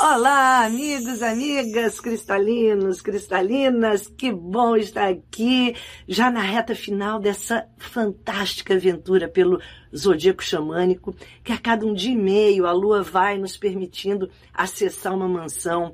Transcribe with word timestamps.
Olá, 0.00 0.64
amigos, 0.64 1.24
amigas, 1.24 1.98
cristalinos, 1.98 3.02
cristalinas, 3.02 4.06
que 4.06 4.30
bom 4.30 4.76
estar 4.76 5.08
aqui 5.08 5.74
já 6.06 6.30
na 6.30 6.40
reta 6.40 6.72
final 6.72 7.18
dessa 7.18 7.66
fantástica 7.76 8.74
aventura 8.74 9.28
pelo 9.28 9.60
zodíaco 9.94 10.44
xamânico, 10.44 11.12
que 11.42 11.50
a 11.50 11.58
cada 11.58 11.84
um 11.84 11.92
dia 11.92 12.12
e 12.12 12.16
meio 12.16 12.64
a 12.64 12.70
lua 12.70 13.02
vai 13.02 13.38
nos 13.38 13.56
permitindo 13.56 14.30
acessar 14.54 15.12
uma 15.12 15.28
mansão 15.28 15.92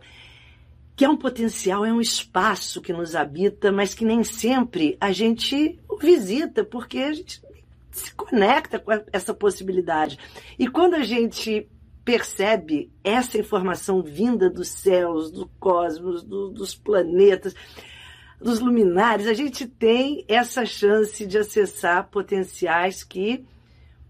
que 0.95 1.07
é 1.07 1.09
um 1.09 1.17
potencial, 1.17 1.83
é 1.83 1.91
um 1.91 2.01
espaço 2.01 2.83
que 2.83 2.93
nos 2.93 3.17
habita, 3.17 3.73
mas 3.73 3.95
que 3.95 4.05
nem 4.05 4.23
sempre 4.23 4.99
a 5.01 5.13
gente 5.13 5.81
visita, 5.99 6.63
porque 6.63 6.99
a 6.99 7.13
gente 7.15 7.43
se 7.91 8.15
conecta 8.15 8.79
com 8.79 8.93
essa 9.11 9.33
possibilidade. 9.33 10.19
E 10.59 10.69
quando 10.69 10.95
a 10.95 11.03
gente 11.03 11.67
percebe 12.05 12.93
essa 13.03 13.39
informação 13.39 14.03
vinda 14.03 14.51
dos 14.51 14.69
céus, 14.69 15.31
do 15.31 15.47
cosmos, 15.59 16.23
do, 16.23 16.51
dos 16.51 16.75
planetas, 16.75 17.55
dos 18.41 18.61
luminares, 18.61 19.27
a 19.27 19.33
gente 19.33 19.67
tem 19.67 20.25
essa 20.29 20.67
chance 20.67 21.25
de 21.25 21.39
acessar 21.39 22.09
potenciais 22.11 23.03
que 23.03 23.45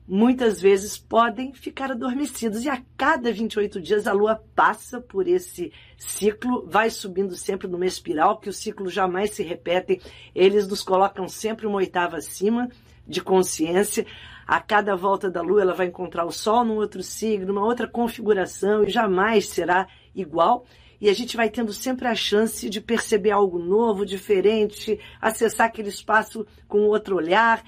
muitas 0.06 0.60
vezes 0.60 0.98
podem 0.98 1.52
ficar 1.52 1.92
adormecidos. 1.92 2.64
E 2.64 2.68
a 2.68 2.82
cada 2.96 3.32
28 3.32 3.80
dias 3.80 4.06
a 4.06 4.12
Lua 4.12 4.42
passa 4.54 5.00
por 5.00 5.28
esse 5.28 5.72
ciclo, 5.96 6.66
vai 6.66 6.90
subindo 6.90 7.36
sempre 7.36 7.68
numa 7.68 7.86
espiral, 7.86 8.38
que 8.38 8.48
os 8.48 8.56
ciclos 8.56 8.92
jamais 8.92 9.30
se 9.30 9.42
repetem, 9.42 10.00
eles 10.34 10.66
nos 10.66 10.82
colocam 10.82 11.28
sempre 11.28 11.66
uma 11.66 11.76
oitava 11.76 12.16
acima 12.16 12.68
de 13.06 13.22
consciência. 13.22 14.06
A 14.46 14.60
cada 14.60 14.94
volta 14.94 15.30
da 15.30 15.40
Lua, 15.40 15.62
ela 15.62 15.74
vai 15.74 15.86
encontrar 15.86 16.24
o 16.24 16.32
Sol 16.32 16.64
num 16.64 16.76
outro 16.76 17.02
signo, 17.02 17.46
numa 17.46 17.64
outra 17.64 17.88
configuração 17.88 18.84
e 18.84 18.90
jamais 18.90 19.48
será 19.48 19.88
igual. 20.14 20.66
E 21.00 21.08
a 21.08 21.12
gente 21.12 21.36
vai 21.36 21.50
tendo 21.50 21.72
sempre 21.72 22.06
a 22.06 22.14
chance 22.14 22.68
de 22.68 22.80
perceber 22.80 23.30
algo 23.30 23.58
novo, 23.58 24.06
diferente, 24.06 24.98
acessar 25.20 25.66
aquele 25.66 25.88
espaço 25.88 26.46
com 26.68 26.86
outro 26.86 27.16
olhar. 27.16 27.64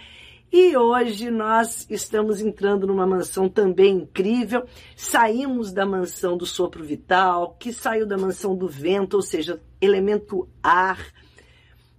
E 0.52 0.76
hoje 0.76 1.30
nós 1.30 1.86
estamos 1.90 2.40
entrando 2.40 2.86
numa 2.86 3.06
mansão 3.06 3.48
também 3.48 3.96
incrível. 3.96 4.64
Saímos 4.96 5.72
da 5.72 5.84
mansão 5.84 6.36
do 6.36 6.46
sopro 6.46 6.84
vital, 6.84 7.56
que 7.58 7.72
saiu 7.72 8.06
da 8.06 8.16
mansão 8.16 8.56
do 8.56 8.68
vento, 8.68 9.14
ou 9.14 9.22
seja, 9.22 9.60
elemento 9.80 10.48
ar, 10.62 11.12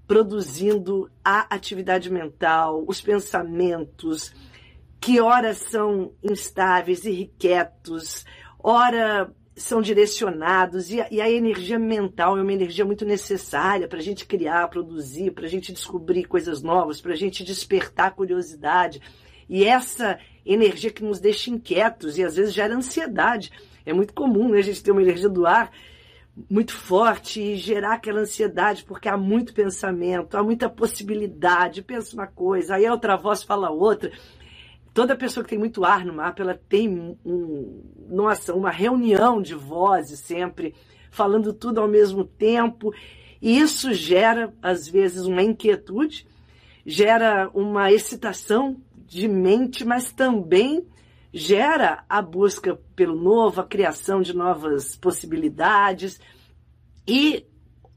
produzindo 0.07 1.11
a 1.23 1.53
atividade 1.53 2.09
mental, 2.09 2.83
os 2.87 3.01
pensamentos, 3.01 4.33
que 4.99 5.19
ora 5.19 5.53
são 5.53 6.11
instáveis, 6.23 7.05
irrequietos, 7.05 8.25
ora 8.59 9.31
são 9.55 9.81
direcionados, 9.81 10.91
e 10.91 11.01
a, 11.01 11.07
e 11.09 11.19
a, 11.19 11.29
energia 11.29 11.79
mental 11.79 12.37
é 12.37 12.41
uma 12.41 12.53
energia 12.53 12.85
muito 12.85 13.05
necessária 13.05 13.87
para 13.87 13.97
a 13.97 14.01
gente 14.01 14.25
criar, 14.25 14.67
produzir, 14.67 15.31
para 15.31 15.45
a 15.45 15.49
gente 15.49 15.73
descobrir 15.73 16.25
coisas 16.25 16.61
novas, 16.61 17.01
para 17.01 17.13
a 17.13 17.15
gente 17.15 17.43
despertar 17.43 18.13
curiosidade. 18.13 19.01
E 19.49 19.63
essa 19.63 20.19
energia 20.45 20.91
que 20.91 21.03
nos 21.03 21.19
deixa 21.19 21.49
inquietos 21.49 22.17
e 22.17 22.23
às 22.23 22.35
vezes 22.35 22.53
gera 22.53 22.75
ansiedade. 22.75 23.51
É 23.85 23.93
muito 23.93 24.13
comum 24.13 24.49
né, 24.49 24.59
a 24.59 24.61
gente 24.61 24.83
ter 24.83 24.91
uma 24.91 25.01
energia 25.01 25.29
do 25.29 25.45
ar 25.45 25.71
muito 26.49 26.73
forte 26.73 27.41
e 27.41 27.55
gerar 27.55 27.93
aquela 27.93 28.19
ansiedade, 28.19 28.83
porque 28.83 29.09
há 29.09 29.17
muito 29.17 29.53
pensamento, 29.53 30.37
há 30.37 30.43
muita 30.43 30.69
possibilidade, 30.69 31.81
pensa 31.81 32.15
uma 32.15 32.27
coisa, 32.27 32.75
aí 32.75 32.85
a 32.85 32.91
outra 32.91 33.15
voz 33.15 33.41
fala 33.41 33.71
outra, 33.71 34.11
Toda 34.97 35.15
pessoa 35.15 35.43
que 35.43 35.51
tem 35.51 35.59
muito 35.59 35.85
ar 35.85 36.03
no 36.03 36.11
mapa, 36.11 36.41
ela 36.41 36.59
tem 36.67 36.89
um, 37.23 37.83
nossa, 38.09 38.55
uma 38.55 38.71
reunião 38.71 39.39
de 39.39 39.53
vozes 39.53 40.21
sempre, 40.21 40.73
falando 41.11 41.53
tudo 41.53 41.79
ao 41.79 41.87
mesmo 41.87 42.23
tempo. 42.23 42.91
E 43.39 43.59
isso 43.59 43.93
gera, 43.93 44.51
às 44.59 44.87
vezes, 44.87 45.27
uma 45.27 45.43
inquietude, 45.43 46.27
gera 46.83 47.47
uma 47.53 47.91
excitação 47.91 48.81
de 49.05 49.27
mente, 49.27 49.85
mas 49.85 50.11
também 50.11 50.87
gera 51.31 52.03
a 52.09 52.19
busca 52.19 52.75
pelo 52.95 53.15
novo, 53.15 53.61
a 53.61 53.67
criação 53.67 54.19
de 54.19 54.35
novas 54.35 54.95
possibilidades. 54.95 56.19
E 57.07 57.45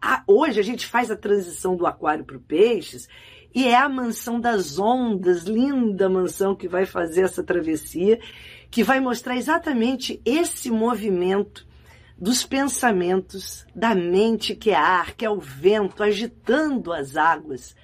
a, 0.03 0.23
hoje 0.27 0.61
a 0.61 0.63
gente 0.63 0.87
faz 0.87 1.11
a 1.11 1.17
transição 1.17 1.75
do 1.77 1.87
aquário 1.87 2.27
para 2.27 2.37
o 2.37 2.41
peixes 2.41 3.09
e 3.55 3.67
é 3.67 3.77
a 3.77 3.89
mansão 3.89 4.41
das 4.41 4.79
ondas, 4.79 5.45
linda 5.45 6.09
mansão 6.09 6.55
que 6.55 6.69
vai 6.69 6.87
fazer 6.87 7.23
essa 7.23 7.43
travessia, 7.43 8.21
que 8.71 8.85
vai 8.85 9.01
mostrar 9.01 9.37
exatamente 9.37 10.21
esse 10.25 10.71
movimento 10.71 11.67
dos 12.17 12.45
pensamentos, 12.45 13.67
da 13.75 13.95
mente 13.95 14.55
que 14.55 14.71
é 14.71 14.77
ar, 14.77 15.15
que 15.15 15.25
é 15.25 15.31
o 15.31 15.41
vento 15.41 16.03
agitando 16.03 16.93
as 16.93 17.17
águas. 17.17 17.75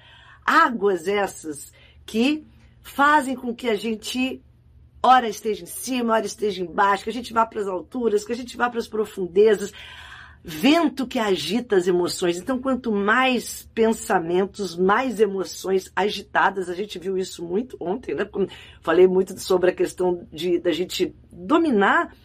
Águas 0.45 1.07
essas 1.07 1.73
que 2.05 2.45
fazem 2.81 3.35
com 3.35 3.53
que 3.53 3.69
a 3.69 3.75
gente 3.75 4.41
ora 5.03 5.27
esteja 5.27 5.63
em 5.63 5.67
cima, 5.67 6.13
ora 6.13 6.25
esteja 6.25 6.61
embaixo, 6.61 7.03
que 7.03 7.09
a 7.09 7.13
gente 7.13 7.33
vá 7.33 7.45
para 7.45 7.61
as 7.61 7.67
alturas, 7.67 8.23
que 8.23 8.31
a 8.31 8.35
gente 8.35 8.55
vá 8.55 8.69
para 8.69 8.79
as 8.79 8.87
profundezas 8.87 9.73
vento 10.49 11.05
que 11.05 11.19
agita 11.19 11.75
as 11.75 11.87
emoções. 11.87 12.37
Então, 12.37 12.57
quanto 12.57 12.89
mais 12.89 13.69
pensamentos, 13.75 14.77
mais 14.77 15.19
emoções 15.19 15.91
agitadas, 15.93 16.69
a 16.69 16.73
gente 16.73 16.97
viu 16.97 17.17
isso 17.17 17.43
muito 17.43 17.75
ontem, 17.81 18.15
né? 18.15 18.25
Falei 18.79 19.07
muito 19.07 19.37
sobre 19.37 19.71
a 19.71 19.75
questão 19.75 20.25
de 20.31 20.57
da 20.57 20.71
gente 20.71 21.13
dominar 21.29 22.15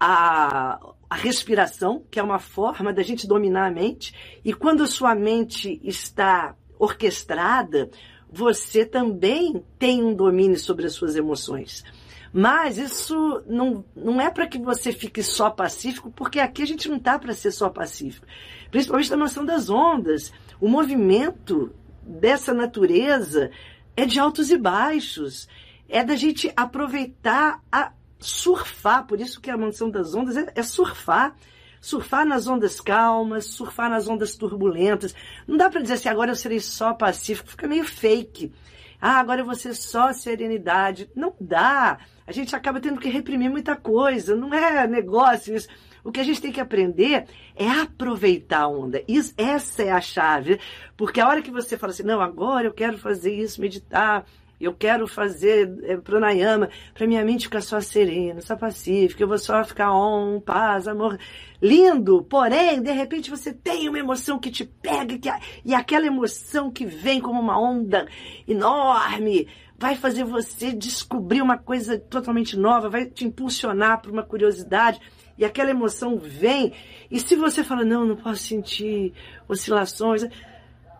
a, 0.00 0.80
a 1.10 1.14
respiração, 1.14 2.02
que 2.10 2.18
é 2.18 2.22
uma 2.22 2.38
forma 2.38 2.94
da 2.94 3.02
gente 3.02 3.28
dominar 3.28 3.66
a 3.66 3.70
mente. 3.70 4.14
E 4.42 4.54
quando 4.54 4.82
a 4.82 4.86
sua 4.86 5.14
mente 5.14 5.78
está 5.84 6.56
orquestrada, 6.78 7.90
você 8.32 8.86
também 8.86 9.62
tem 9.78 10.02
um 10.02 10.14
domínio 10.14 10.58
sobre 10.58 10.86
as 10.86 10.94
suas 10.94 11.14
emoções. 11.14 11.84
Mas 12.32 12.78
isso 12.78 13.42
não, 13.46 13.84
não 13.94 14.20
é 14.20 14.30
para 14.30 14.46
que 14.46 14.58
você 14.58 14.92
fique 14.92 15.22
só 15.22 15.50
pacífico, 15.50 16.10
porque 16.12 16.38
aqui 16.38 16.62
a 16.62 16.66
gente 16.66 16.88
não 16.88 16.96
está 16.96 17.18
para 17.18 17.32
ser 17.32 17.50
só 17.50 17.68
pacífico. 17.68 18.26
Principalmente 18.70 19.10
na 19.10 19.16
noção 19.16 19.44
das 19.44 19.68
ondas. 19.68 20.32
O 20.60 20.68
movimento 20.68 21.74
dessa 22.02 22.54
natureza 22.54 23.50
é 23.96 24.06
de 24.06 24.20
altos 24.20 24.50
e 24.50 24.56
baixos. 24.56 25.48
É 25.88 26.04
da 26.04 26.14
gente 26.14 26.52
aproveitar 26.56 27.60
a 27.70 27.92
surfar. 28.20 29.06
Por 29.06 29.20
isso 29.20 29.40
que 29.40 29.50
a 29.50 29.56
mansão 29.56 29.90
das 29.90 30.14
ondas 30.14 30.36
é, 30.36 30.52
é 30.54 30.62
surfar 30.62 31.34
surfar 31.80 32.26
nas 32.26 32.46
ondas 32.46 32.78
calmas, 32.78 33.46
surfar 33.46 33.88
nas 33.88 34.06
ondas 34.06 34.36
turbulentas. 34.36 35.14
Não 35.46 35.56
dá 35.56 35.70
para 35.70 35.80
dizer 35.80 35.94
assim, 35.94 36.10
agora 36.10 36.30
eu 36.30 36.36
serei 36.36 36.60
só 36.60 36.92
pacífico, 36.92 37.48
fica 37.48 37.66
meio 37.66 37.84
fake. 37.84 38.52
Ah, 39.00 39.18
agora 39.18 39.40
eu 39.40 39.46
vou 39.46 39.54
ser 39.54 39.74
só 39.74 40.12
serenidade. 40.12 41.10
Não 41.16 41.34
dá. 41.40 41.98
A 42.30 42.32
gente 42.32 42.54
acaba 42.54 42.78
tendo 42.78 43.00
que 43.00 43.08
reprimir 43.08 43.50
muita 43.50 43.74
coisa. 43.74 44.36
Não 44.36 44.54
é 44.54 44.86
negócio 44.86 45.52
isso. 45.52 45.66
O 46.04 46.12
que 46.12 46.20
a 46.20 46.22
gente 46.22 46.40
tem 46.40 46.52
que 46.52 46.60
aprender 46.60 47.24
é 47.56 47.68
aproveitar 47.68 48.60
a 48.60 48.68
onda. 48.68 49.02
Isso, 49.08 49.34
essa 49.36 49.82
é 49.82 49.90
a 49.90 50.00
chave. 50.00 50.60
Porque 50.96 51.20
a 51.20 51.26
hora 51.26 51.42
que 51.42 51.50
você 51.50 51.76
fala 51.76 51.92
assim, 51.92 52.04
não, 52.04 52.20
agora 52.20 52.68
eu 52.68 52.72
quero 52.72 52.96
fazer 52.98 53.34
isso, 53.34 53.60
meditar, 53.60 54.24
eu 54.60 54.72
quero 54.72 55.08
fazer 55.08 55.76
é, 55.82 55.96
pranayama, 55.96 56.70
para 56.94 57.08
minha 57.08 57.24
mente 57.24 57.46
ficar 57.46 57.62
só 57.62 57.80
serena, 57.80 58.40
só 58.40 58.54
pacífica, 58.54 59.24
eu 59.24 59.28
vou 59.28 59.38
só 59.38 59.64
ficar 59.64 59.92
on, 59.92 60.38
paz, 60.38 60.86
amor. 60.86 61.18
Lindo, 61.60 62.22
porém, 62.22 62.80
de 62.80 62.92
repente 62.92 63.28
você 63.28 63.52
tem 63.52 63.88
uma 63.88 63.98
emoção 63.98 64.38
que 64.38 64.52
te 64.52 64.64
pega, 64.64 65.18
que, 65.18 65.28
e 65.64 65.74
aquela 65.74 66.06
emoção 66.06 66.70
que 66.70 66.86
vem 66.86 67.20
como 67.20 67.40
uma 67.40 67.60
onda 67.60 68.06
enorme, 68.46 69.48
vai 69.80 69.96
fazer 69.96 70.24
você 70.24 70.72
descobrir 70.74 71.40
uma 71.40 71.56
coisa 71.56 71.98
totalmente 71.98 72.54
nova, 72.54 72.90
vai 72.90 73.06
te 73.06 73.24
impulsionar 73.24 74.02
para 74.02 74.12
uma 74.12 74.22
curiosidade 74.22 75.00
e 75.38 75.44
aquela 75.44 75.70
emoção 75.70 76.18
vem. 76.18 76.74
E 77.10 77.18
se 77.18 77.34
você 77.34 77.64
fala, 77.64 77.82
não, 77.82 78.04
não 78.04 78.14
posso 78.14 78.42
sentir 78.42 79.14
oscilações, 79.48 80.26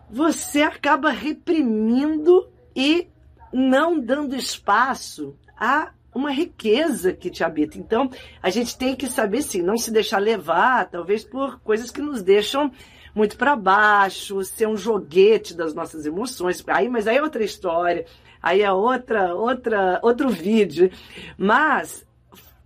você 0.09 0.63
acaba 0.63 1.11
reprimindo 1.11 2.49
e 2.75 3.07
não 3.53 3.99
dando 3.99 4.35
espaço 4.35 5.37
a 5.55 5.91
uma 6.11 6.31
riqueza 6.31 7.13
que 7.13 7.29
te 7.29 7.43
habita. 7.43 7.77
Então, 7.77 8.09
a 8.41 8.49
gente 8.49 8.75
tem 8.75 8.95
que 8.95 9.05
saber, 9.07 9.43
sim, 9.43 9.61
não 9.61 9.77
se 9.77 9.91
deixar 9.91 10.17
levar, 10.17 10.89
talvez 10.89 11.23
por 11.23 11.59
coisas 11.59 11.91
que 11.91 12.01
nos 12.01 12.23
deixam 12.23 12.71
muito 13.13 13.37
para 13.37 13.55
baixo, 13.55 14.43
ser 14.43 14.67
um 14.67 14.77
joguete 14.77 15.53
das 15.53 15.73
nossas 15.73 16.05
emoções. 16.05 16.63
Aí, 16.67 16.89
mas 16.89 17.07
aí 17.07 17.17
é 17.17 17.21
outra 17.21 17.43
história, 17.43 18.05
aí 18.41 18.61
é 18.61 18.71
outra, 18.71 19.33
outra, 19.35 19.99
outro 20.01 20.29
vídeo. 20.29 20.91
Mas 21.37 22.05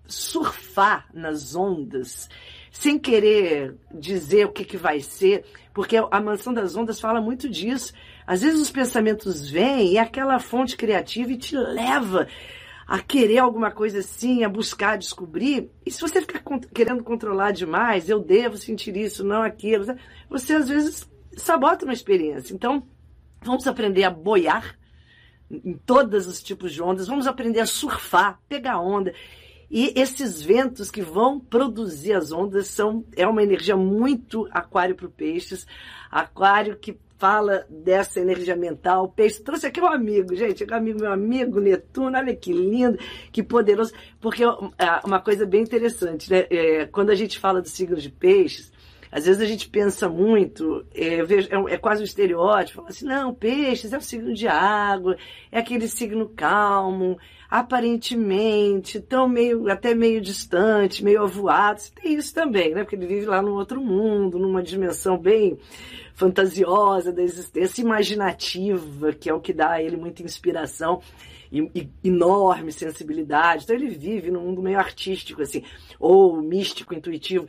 surfar 0.07 1.07
nas 1.13 1.56
ondas, 1.56 2.30
sem 2.72 3.00
querer 3.00 3.75
dizer 3.92 4.45
o 4.45 4.51
que, 4.51 4.63
que 4.63 4.77
vai 4.77 5.00
ser, 5.00 5.45
porque 5.74 5.98
a 5.98 6.22
Mansão 6.22 6.54
das 6.54 6.75
Ondas 6.75 7.00
fala 7.00 7.19
muito 7.19 7.50
disso. 7.50 7.94
Às 8.25 8.42
vezes 8.42 8.62
os 8.62 8.72
pensamentos 8.72 9.50
vêm 9.50 9.94
e 9.94 9.98
é 9.98 10.01
aquela 10.01 10.39
fonte 10.39 10.77
criativa 10.77 11.31
e 11.31 11.38
te 11.38 11.56
leva 11.56 12.28
a 12.88 13.00
querer 13.00 13.39
alguma 13.39 13.71
coisa 13.71 14.00
assim, 14.00 14.44
a 14.44 14.50
buscar 14.50 14.98
descobrir. 14.98 15.69
E 15.86 15.92
se 15.92 16.00
você 16.00 16.21
ficar 16.21 16.42
querendo 16.74 17.04
controlar 17.04 17.51
demais, 17.51 18.10
eu 18.10 18.19
devo 18.19 18.57
sentir 18.57 18.95
isso, 18.95 19.24
não 19.24 19.42
aquilo, 19.42 19.95
você 20.30 20.54
às 20.54 20.69
vezes 20.69 21.10
sabota 21.36 21.86
uma 21.86 21.94
experiência. 21.94 22.54
Então, 22.54 22.88
vamos 23.42 23.66
aprender 23.68 24.04
a 24.04 24.10
boiar 24.10 24.78
em 25.50 25.74
todos 25.74 26.27
os 26.27 26.42
tipos 26.42 26.74
de 26.74 26.81
ondas, 26.81 27.07
vamos 27.07 27.27
aprender 27.27 27.59
a 27.59 27.65
surfar, 27.65 28.39
pegar 28.47 28.80
onda. 28.80 29.13
E 29.69 29.94
esses 29.95 30.42
ventos 30.42 30.92
que 30.92 31.01
vão 31.01 31.39
produzir 31.39 32.13
as 32.13 32.31
ondas 32.31 32.68
são 32.68 33.03
é 33.15 33.27
uma 33.27 33.44
energia 33.44 33.75
muito 33.75 34.47
aquário 34.51 34.95
para 34.95 35.09
peixes, 35.09 35.65
aquário 36.12 36.77
que 36.77 36.97
fala 37.18 37.65
dessa 37.69 38.19
energia 38.19 38.56
mental. 38.56 39.09
Peixe 39.09 39.42
trouxe 39.42 39.68
aqui 39.68 39.81
um 39.81 39.88
amigo, 39.88 40.36
gente, 40.36 40.63
um 40.63 40.75
amigo, 40.75 41.00
meu 41.00 41.12
amigo 41.12 41.59
Netuno, 41.59 42.18
olha 42.18 42.36
que 42.36 42.51
lindo, 42.51 43.00
que 43.31 43.42
poderoso. 43.42 43.94
Porque 44.19 44.44
é 44.44 44.47
uma 45.03 45.19
coisa 45.19 45.45
bem 45.45 45.62
interessante, 45.62 46.30
né? 46.30 46.45
É, 46.50 46.86
quando 46.86 47.09
a 47.09 47.15
gente 47.15 47.39
fala 47.39 47.62
do 47.62 47.69
signo 47.69 47.95
de 47.95 48.09
peixes, 48.09 48.71
às 49.15 49.25
vezes 49.25 49.41
a 49.41 49.45
gente 49.45 49.69
pensa 49.69 50.09
muito, 50.09 50.85
é, 50.94 51.19
é, 51.19 51.73
é 51.75 51.77
quase 51.77 52.01
um 52.01 52.03
estereótipo, 52.03 52.83
assim, 52.85 53.06
não, 53.06 53.33
peixes 53.33 53.94
é 53.94 53.97
o 53.97 54.01
signo 54.01 54.33
de 54.33 54.45
água, 54.45 55.15
é 55.50 55.59
aquele 55.59 55.88
signo 55.88 56.27
calmo, 56.35 57.17
aparentemente, 57.50 59.00
tão 59.00 59.25
meio, 59.25 59.71
até 59.71 59.95
meio 59.95 60.19
distante, 60.19 61.01
meio 61.01 61.23
avoado. 61.23 61.79
Tem 61.95 62.15
isso 62.15 62.33
também, 62.33 62.73
né? 62.73 62.83
Porque 62.83 62.97
ele 62.97 63.07
vive 63.07 63.25
lá 63.25 63.41
no 63.41 63.53
outro 63.53 63.79
mundo, 63.79 64.38
numa 64.38 64.62
dimensão 64.62 65.18
bem 65.18 65.57
fantasiosa 66.13 67.13
da 67.13 67.23
existência, 67.23 67.81
imaginativa, 67.81 69.13
que 69.13 69.29
é 69.29 69.33
o 69.33 69.39
que 69.39 69.53
dá 69.53 69.71
a 69.71 69.81
ele 69.81 69.95
muita 69.95 70.23
inspiração 70.23 71.01
e, 71.50 71.61
e 71.73 71.89
enorme 72.03 72.73
sensibilidade. 72.73 73.63
Então 73.63 73.77
ele 73.77 73.88
vive 73.88 74.29
num 74.29 74.41
mundo 74.41 74.61
meio 74.61 74.77
artístico, 74.77 75.41
assim, 75.41 75.63
ou 75.97 76.41
místico, 76.41 76.94
intuitivo. 76.94 77.47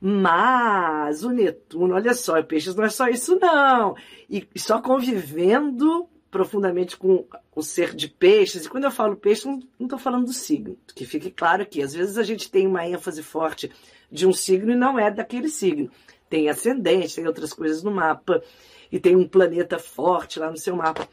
Mas 0.00 1.24
o 1.24 1.30
Netuno, 1.30 1.94
olha 1.94 2.14
só, 2.14 2.40
peixes 2.42 2.74
não 2.74 2.84
é 2.84 2.88
só 2.88 3.08
isso, 3.08 3.38
não. 3.40 3.96
E 4.30 4.46
só 4.56 4.80
convivendo 4.80 6.08
profundamente 6.30 6.96
com 6.96 7.26
o 7.54 7.62
ser 7.62 7.94
de 7.94 8.08
peixes. 8.08 8.64
E 8.64 8.68
quando 8.68 8.84
eu 8.84 8.90
falo 8.90 9.16
peixe, 9.16 9.48
não 9.48 9.60
estou 9.80 9.98
falando 9.98 10.26
do 10.26 10.32
signo, 10.32 10.78
que 10.94 11.04
fique 11.04 11.30
claro 11.30 11.62
aqui. 11.62 11.82
Às 11.82 11.94
vezes 11.94 12.18
a 12.18 12.22
gente 12.22 12.50
tem 12.50 12.66
uma 12.66 12.86
ênfase 12.86 13.22
forte 13.22 13.72
de 14.10 14.26
um 14.26 14.32
signo 14.32 14.72
e 14.72 14.76
não 14.76 14.98
é 14.98 15.10
daquele 15.10 15.48
signo. 15.48 15.90
Tem 16.28 16.48
ascendente, 16.48 17.16
tem 17.16 17.26
outras 17.26 17.52
coisas 17.52 17.82
no 17.82 17.90
mapa, 17.90 18.42
e 18.92 18.98
tem 18.98 19.16
um 19.16 19.26
planeta 19.26 19.78
forte 19.78 20.38
lá 20.38 20.50
no 20.50 20.56
seu 20.56 20.76
mapa. 20.76 21.08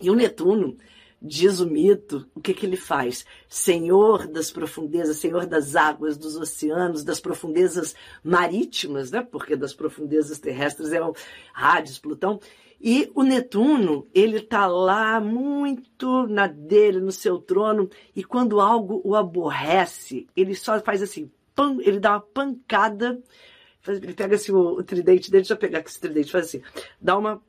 E 0.00 0.10
o 0.10 0.14
Netuno, 0.14 0.76
diz 1.20 1.60
o 1.60 1.66
mito, 1.66 2.28
o 2.34 2.40
que, 2.40 2.54
que 2.54 2.66
ele 2.66 2.76
faz? 2.76 3.24
Senhor 3.48 4.26
das 4.26 4.50
profundezas, 4.50 5.16
senhor 5.16 5.46
das 5.46 5.74
águas, 5.74 6.16
dos 6.16 6.36
oceanos, 6.36 7.04
das 7.04 7.20
profundezas 7.20 7.94
marítimas, 8.22 9.10
né? 9.10 9.22
Porque 9.22 9.56
das 9.56 9.74
profundezas 9.74 10.38
terrestres 10.38 10.90
o 10.92 11.14
Hades, 11.54 11.98
Plutão. 11.98 12.40
E 12.80 13.10
o 13.14 13.22
Netuno, 13.22 14.06
ele 14.14 14.40
tá 14.40 14.66
lá 14.66 15.18
muito 15.18 16.26
na 16.26 16.46
dele, 16.46 17.00
no 17.00 17.10
seu 17.10 17.38
trono, 17.38 17.88
e 18.14 18.22
quando 18.22 18.60
algo 18.60 19.00
o 19.02 19.14
aborrece, 19.14 20.26
ele 20.36 20.54
só 20.54 20.78
faz 20.80 21.02
assim, 21.02 21.30
pan, 21.54 21.78
ele 21.80 21.98
dá 21.98 22.12
uma 22.12 22.20
pancada, 22.20 23.22
ele 23.88 24.12
pega 24.12 24.36
assim 24.36 24.52
o, 24.52 24.78
o 24.78 24.82
tridente 24.82 25.30
dele, 25.30 25.42
deixa 25.42 25.54
eu 25.54 25.58
pegar 25.58 25.78
aqui 25.78 25.88
esse 25.88 26.00
tridente, 26.00 26.30
faz 26.30 26.46
assim, 26.46 26.62
dá 27.00 27.16
uma 27.16 27.42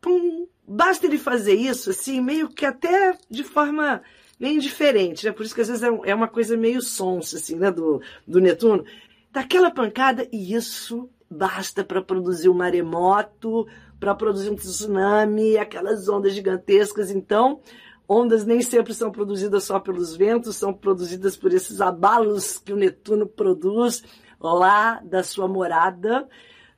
pum, 0.00 0.46
basta 0.66 1.06
ele 1.06 1.18
fazer 1.18 1.54
isso, 1.54 1.90
assim, 1.90 2.20
meio 2.20 2.48
que 2.48 2.64
até 2.64 3.16
de 3.30 3.44
forma 3.44 4.02
bem 4.38 4.58
diferente, 4.58 5.24
né? 5.24 5.32
Por 5.32 5.44
isso 5.44 5.54
que 5.54 5.60
às 5.60 5.68
vezes 5.68 5.82
é, 5.82 5.88
é 6.04 6.14
uma 6.14 6.28
coisa 6.28 6.56
meio 6.56 6.82
sonsa, 6.82 7.36
assim, 7.36 7.56
né, 7.56 7.70
do, 7.70 8.00
do 8.26 8.40
Netuno. 8.40 8.84
Daquela 9.30 9.70
pancada, 9.70 10.26
e 10.32 10.54
isso 10.54 11.08
basta 11.30 11.84
para 11.84 12.02
produzir 12.02 12.48
um 12.48 12.54
maremoto, 12.54 13.66
para 13.98 14.14
produzir 14.14 14.50
um 14.50 14.56
tsunami, 14.56 15.56
aquelas 15.56 16.08
ondas 16.08 16.34
gigantescas. 16.34 17.10
Então, 17.10 17.60
ondas 18.08 18.44
nem 18.44 18.62
sempre 18.62 18.94
são 18.94 19.10
produzidas 19.10 19.64
só 19.64 19.80
pelos 19.80 20.16
ventos, 20.16 20.56
são 20.56 20.72
produzidas 20.72 21.36
por 21.36 21.52
esses 21.52 21.80
abalos 21.80 22.58
que 22.58 22.72
o 22.72 22.76
Netuno 22.76 23.26
produz 23.26 24.02
lá 24.40 25.00
da 25.04 25.22
sua 25.22 25.48
morada 25.48 26.28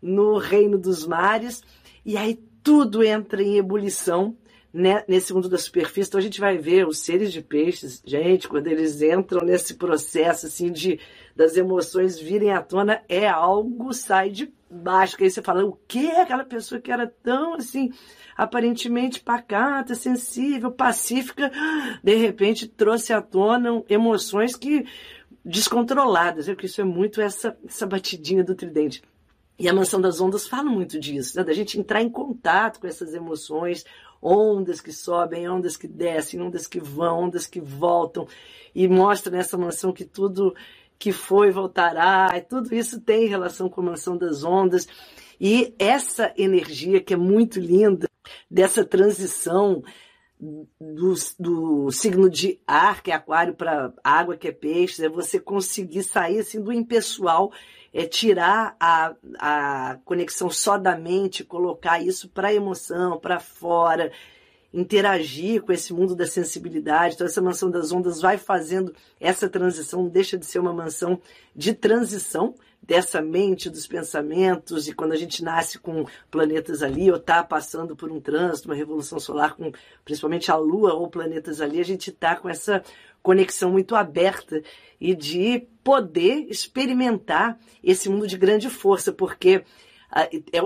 no 0.00 0.38
reino 0.38 0.78
dos 0.78 1.06
mares. 1.06 1.62
E 2.04 2.16
aí 2.16 2.40
tudo 2.62 3.02
entra 3.02 3.42
em 3.42 3.56
ebulição 3.56 4.36
né, 4.72 5.02
nesse 5.08 5.32
mundo 5.32 5.48
da 5.48 5.58
superfície. 5.58 6.08
Então 6.08 6.18
a 6.18 6.22
gente 6.22 6.40
vai 6.40 6.58
ver 6.58 6.86
os 6.86 6.98
seres 6.98 7.32
de 7.32 7.42
peixes, 7.42 8.02
gente, 8.04 8.48
quando 8.48 8.66
eles 8.66 9.00
entram 9.00 9.44
nesse 9.44 9.74
processo 9.74 10.46
assim 10.46 10.70
de 10.70 11.00
das 11.34 11.56
emoções 11.56 12.18
virem 12.18 12.50
à 12.50 12.60
tona, 12.60 13.00
é 13.08 13.28
algo 13.28 13.92
sai 13.92 14.30
de 14.30 14.52
baixo. 14.68 15.16
Que 15.16 15.24
aí 15.24 15.30
você 15.30 15.40
fala, 15.40 15.64
o 15.64 15.78
que 15.86 16.10
aquela 16.10 16.44
pessoa 16.44 16.80
que 16.80 16.90
era 16.90 17.06
tão 17.22 17.54
assim 17.54 17.92
aparentemente 18.36 19.20
pacata, 19.20 19.94
sensível, 19.94 20.70
pacífica, 20.70 21.50
de 22.02 22.14
repente 22.14 22.68
trouxe 22.68 23.12
à 23.12 23.22
tona 23.22 23.82
emoções 23.88 24.56
que 24.56 24.84
descontroladas. 25.44 26.46
Porque 26.46 26.66
isso 26.66 26.80
é 26.80 26.84
muito 26.84 27.20
essa 27.20 27.56
essa 27.64 27.86
batidinha 27.86 28.44
do 28.44 28.54
tridente. 28.54 29.02
E 29.58 29.68
a 29.68 29.74
Mansão 29.74 30.00
das 30.00 30.20
Ondas 30.20 30.46
fala 30.46 30.70
muito 30.70 31.00
disso, 31.00 31.36
né? 31.36 31.42
da 31.42 31.52
gente 31.52 31.78
entrar 31.78 32.00
em 32.00 32.08
contato 32.08 32.78
com 32.78 32.86
essas 32.86 33.12
emoções, 33.12 33.84
ondas 34.22 34.80
que 34.80 34.92
sobem, 34.92 35.48
ondas 35.48 35.76
que 35.76 35.88
descem, 35.88 36.40
ondas 36.40 36.66
que 36.66 36.78
vão, 36.78 37.24
ondas 37.24 37.46
que 37.46 37.60
voltam, 37.60 38.26
e 38.74 38.86
mostra 38.86 39.36
nessa 39.36 39.58
mansão 39.58 39.92
que 39.92 40.04
tudo 40.04 40.54
que 40.98 41.12
foi 41.12 41.50
voltará, 41.50 42.28
e 42.36 42.40
tudo 42.40 42.74
isso 42.74 43.00
tem 43.00 43.26
relação 43.26 43.68
com 43.68 43.80
a 43.80 43.84
Mansão 43.84 44.16
das 44.16 44.44
Ondas. 44.44 44.86
E 45.40 45.74
essa 45.78 46.32
energia 46.36 47.00
que 47.00 47.14
é 47.14 47.16
muito 47.16 47.60
linda, 47.60 48.08
dessa 48.50 48.84
transição 48.84 49.82
do, 50.40 51.14
do 51.38 51.90
signo 51.90 52.28
de 52.28 52.60
ar, 52.66 53.02
que 53.02 53.10
é 53.10 53.14
aquário, 53.14 53.54
para 53.54 53.92
água, 54.04 54.36
que 54.36 54.48
é 54.48 54.52
peixe, 54.52 55.04
é 55.04 55.08
você 55.08 55.40
conseguir 55.40 56.02
sair 56.04 56.40
assim, 56.40 56.60
do 56.60 56.72
impessoal 56.72 57.52
é 57.92 58.06
tirar 58.06 58.76
a, 58.78 59.14
a 59.38 59.98
conexão 60.04 60.50
só 60.50 60.76
da 60.76 60.96
mente, 60.96 61.44
colocar 61.44 62.00
isso 62.00 62.28
para 62.28 62.48
a 62.48 62.54
emoção, 62.54 63.18
para 63.18 63.40
fora, 63.40 64.12
interagir 64.72 65.62
com 65.62 65.72
esse 65.72 65.92
mundo 65.92 66.14
da 66.14 66.26
sensibilidade. 66.26 67.14
Então, 67.14 67.26
essa 67.26 67.40
mansão 67.40 67.70
das 67.70 67.90
ondas 67.90 68.20
vai 68.20 68.36
fazendo 68.36 68.94
essa 69.18 69.48
transição, 69.48 70.08
deixa 70.08 70.36
de 70.36 70.44
ser 70.44 70.58
uma 70.58 70.72
mansão 70.72 71.20
de 71.54 71.72
transição 71.72 72.54
dessa 72.82 73.20
mente, 73.20 73.68
dos 73.68 73.86
pensamentos, 73.86 74.88
e 74.88 74.94
quando 74.94 75.12
a 75.12 75.16
gente 75.16 75.42
nasce 75.42 75.78
com 75.78 76.06
planetas 76.30 76.82
ali, 76.82 77.10
ou 77.10 77.16
está 77.16 77.42
passando 77.42 77.96
por 77.96 78.10
um 78.10 78.20
trânsito, 78.20 78.68
uma 78.68 78.74
revolução 78.74 79.18
solar, 79.18 79.56
com 79.56 79.72
principalmente 80.04 80.50
a 80.50 80.56
Lua 80.56 80.94
ou 80.94 81.08
planetas 81.08 81.60
ali, 81.60 81.80
a 81.80 81.84
gente 81.84 82.10
está 82.10 82.36
com 82.36 82.48
essa 82.48 82.82
conexão 83.22 83.72
muito 83.72 83.94
aberta 83.94 84.62
e 85.00 85.14
de 85.14 85.66
poder 85.82 86.46
experimentar 86.48 87.58
esse 87.82 88.08
mundo 88.08 88.26
de 88.26 88.38
grande 88.38 88.70
força, 88.70 89.12
porque 89.12 89.64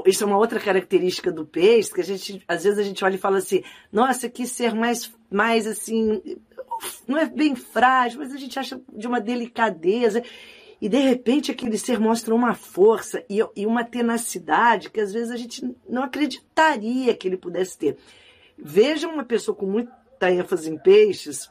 isso 0.07 0.23
é 0.23 0.27
uma 0.27 0.39
outra 0.39 0.61
característica 0.61 1.33
do 1.33 1.45
peixe, 1.45 1.93
que 1.93 2.01
a 2.01 2.05
gente, 2.05 2.43
às 2.47 2.63
vezes 2.65 2.79
a 2.79 2.83
gente 2.83 3.05
olha 3.05 3.17
e 3.17 3.19
fala 3.19 3.39
assim, 3.39 3.63
nossa, 3.93 4.29
que 4.29 4.47
ser 4.47 4.75
mais, 4.75 5.13
mais 5.31 5.67
assim, 5.67 6.23
não 7.07 7.19
é 7.19 7.27
bem 7.27 7.55
frágil, 7.55 8.21
mas 8.21 8.33
a 8.33 8.37
gente 8.37 8.59
acha 8.59 8.81
de 8.93 9.07
uma 9.07 9.21
delicadeza. 9.21 10.23
E 10.81 10.89
de 10.89 10.99
repente 10.99 11.51
aquele 11.51 11.79
ser 11.79 12.01
mostra 12.01 12.35
uma 12.35 12.55
força 12.55 13.25
e, 13.31 13.39
e 13.57 13.67
uma 13.67 13.85
tenacidade 13.85 14.91
que 14.91 15.01
às 15.01 15.13
vezes 15.13 15.31
a 15.31 15.37
gente 15.37 15.65
não 15.89 16.03
acreditaria 16.03 17.15
que 17.15 17.29
ele 17.29 17.37
pudesse 17.37 17.79
ter. 17.79 17.97
Veja 18.59 19.09
uma 19.09 19.25
pessoa 19.25 19.57
com 19.57 19.67
muita 19.67 20.31
ênfase 20.31 20.71
em 20.71 20.79
peixes, 20.79 21.49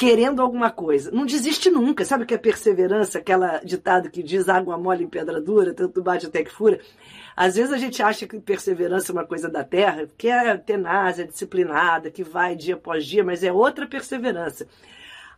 querendo 0.00 0.40
alguma 0.40 0.70
coisa. 0.70 1.10
Não 1.10 1.26
desiste 1.26 1.68
nunca. 1.68 2.06
Sabe 2.06 2.24
o 2.24 2.26
que 2.26 2.32
é 2.32 2.38
perseverança? 2.38 3.18
Aquela 3.18 3.58
ditado 3.58 4.10
que 4.10 4.22
diz 4.22 4.48
água 4.48 4.78
mole 4.78 5.04
em 5.04 5.06
pedra 5.06 5.38
dura, 5.42 5.74
tanto 5.74 6.02
bate 6.02 6.24
até 6.24 6.42
que 6.42 6.50
fura. 6.50 6.80
Às 7.36 7.56
vezes 7.56 7.70
a 7.70 7.76
gente 7.76 8.02
acha 8.02 8.26
que 8.26 8.40
perseverança 8.40 9.12
é 9.12 9.14
uma 9.14 9.26
coisa 9.26 9.46
da 9.46 9.62
terra, 9.62 10.08
que 10.16 10.26
é 10.26 10.56
tenaz, 10.56 11.18
é 11.18 11.24
disciplinada, 11.24 12.10
que 12.10 12.24
vai 12.24 12.56
dia 12.56 12.76
após 12.76 13.04
dia, 13.04 13.22
mas 13.22 13.44
é 13.44 13.52
outra 13.52 13.86
perseverança. 13.86 14.66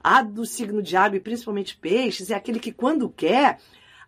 A 0.01 0.23
do 0.23 0.47
signo 0.47 0.81
de 0.81 0.97
água, 0.97 1.17
e 1.17 1.21
principalmente 1.21 1.77
peixes, 1.77 2.31
é 2.31 2.37
aquele 2.37 2.61
que 2.61 2.71
quando 2.71 3.09
quer, 3.09 3.59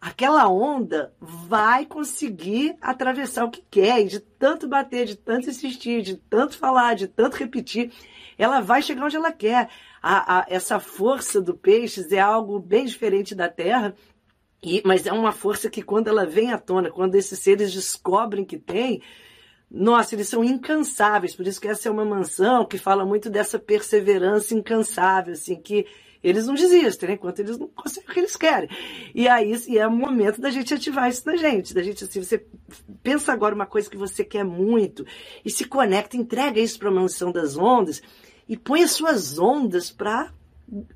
aquela 0.05 0.47
onda 0.51 1.15
vai 1.19 1.87
conseguir 1.87 2.77
atravessar 2.79 3.47
o 3.47 3.51
que 3.51 3.65
quer, 3.71 4.03
e 4.03 4.05
de 4.05 4.21
tanto 4.21 4.69
bater, 4.69 5.07
de 5.07 5.17
tanto 5.17 5.49
insistir, 5.49 6.03
de 6.03 6.17
tanto 6.17 6.59
falar, 6.59 6.93
de 6.93 7.09
tanto 7.09 7.39
repetir, 7.39 7.91
ela 8.37 8.61
vai 8.61 8.83
chegar 8.83 9.07
onde 9.07 9.17
ela 9.17 9.33
quer. 9.33 9.71
A, 10.03 10.41
a, 10.41 10.47
essa 10.47 10.79
força 10.79 11.41
do 11.41 11.55
peixes 11.55 12.13
é 12.13 12.21
algo 12.21 12.59
bem 12.59 12.85
diferente 12.85 13.35
da 13.35 13.49
terra, 13.49 13.95
e, 14.63 14.83
mas 14.85 15.07
é 15.07 15.13
uma 15.13 15.33
força 15.33 15.71
que 15.71 15.81
quando 15.81 16.09
ela 16.09 16.27
vem 16.27 16.53
à 16.53 16.59
tona, 16.59 16.91
quando 16.91 17.15
esses 17.15 17.39
seres 17.39 17.73
descobrem 17.73 18.45
que 18.45 18.59
tem, 18.59 19.01
nossa, 19.71 20.15
eles 20.15 20.29
são 20.29 20.45
incansáveis, 20.45 21.35
por 21.35 21.47
isso 21.47 21.59
que 21.59 21.69
essa 21.69 21.89
é 21.89 21.91
uma 21.91 22.05
mansão 22.05 22.67
que 22.67 22.77
fala 22.77 23.07
muito 23.07 23.31
dessa 23.31 23.59
perseverança 23.59 24.55
incansável, 24.55 25.33
assim, 25.33 25.57
que 25.57 25.87
eles 26.25 26.47
não 26.47 26.55
desistem, 26.55 27.11
né? 27.11 27.15
Enquanto 27.17 27.41
eles 27.41 27.59
não 27.59 27.69
conseguem 27.69 28.09
o 28.09 28.13
que 28.13 28.21
eles 28.21 28.35
querem. 28.35 28.69
E 29.15 29.29
aí 29.29 29.55
e 29.69 29.79
é 29.79 29.87
o 29.87 29.91
momento 29.93 30.41
da 30.41 30.51
gente 30.51 30.73
ativar 30.73 31.09
isso 31.11 31.23
na 31.27 31.37
gente, 31.37 31.75
da 31.75 31.83
gente 31.83 32.03
assim, 32.03 32.23
você 32.23 32.45
pensa 33.03 33.31
agora 33.31 33.55
uma 33.55 33.67
coisa 33.67 33.91
que 33.91 33.97
você 33.97 34.25
quer 34.25 34.43
muito 34.43 35.07
e 35.45 35.51
se 35.51 35.67
conecta, 35.67 36.17
entrega 36.17 36.59
isso 36.59 36.79
para 36.79 36.89
a 36.89 36.93
mansão 36.93 37.31
das 37.31 37.59
ondas 37.59 38.03
e 38.49 38.57
põe 38.57 38.83
as 38.83 38.93
suas 38.93 39.39
ondas 39.39 39.91
para 39.91 40.33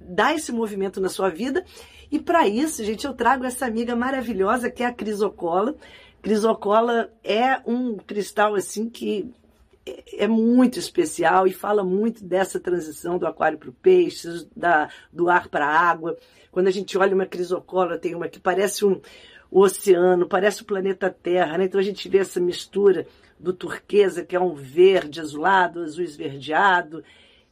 dar 0.00 0.34
esse 0.34 0.50
movimento 0.50 0.98
na 0.98 1.10
sua 1.10 1.28
vida. 1.28 1.62
E 2.10 2.18
para 2.18 2.48
isso, 2.48 2.82
gente, 2.82 3.06
eu 3.06 3.12
trago 3.12 3.44
essa 3.44 3.66
amiga 3.66 3.94
maravilhosa 3.94 4.70
que 4.70 4.82
é 4.82 4.86
a 4.86 4.94
Crisocola. 4.94 5.76
Crisocola 6.22 7.12
é 7.22 7.60
um 7.66 7.98
cristal 7.98 8.54
assim 8.54 8.88
que 8.88 9.30
é 10.12 10.26
muito 10.26 10.78
especial 10.78 11.46
e 11.46 11.52
fala 11.52 11.84
muito 11.84 12.24
dessa 12.24 12.58
transição 12.58 13.18
do 13.18 13.26
aquário 13.26 13.58
para 13.58 13.70
o 13.70 13.72
peixe, 13.72 14.46
da, 14.56 14.88
do 15.12 15.28
ar 15.28 15.48
para 15.48 15.66
a 15.66 15.80
água. 15.80 16.16
Quando 16.50 16.68
a 16.68 16.72
gente 16.72 16.96
olha 16.96 17.14
uma 17.14 17.26
crisocola, 17.26 17.98
tem 17.98 18.14
uma 18.14 18.28
que 18.28 18.40
parece 18.40 18.84
um, 18.84 19.00
o 19.50 19.60
oceano, 19.60 20.28
parece 20.28 20.62
o 20.62 20.64
planeta 20.64 21.10
Terra, 21.10 21.58
né? 21.58 21.64
Então 21.64 21.80
a 21.80 21.84
gente 21.84 22.08
vê 22.08 22.18
essa 22.18 22.40
mistura 22.40 23.06
do 23.38 23.52
turquesa, 23.52 24.24
que 24.24 24.34
é 24.34 24.40
um 24.40 24.54
verde 24.54 25.20
azulado, 25.20 25.80
azul 25.80 26.04
esverdeado, 26.04 27.04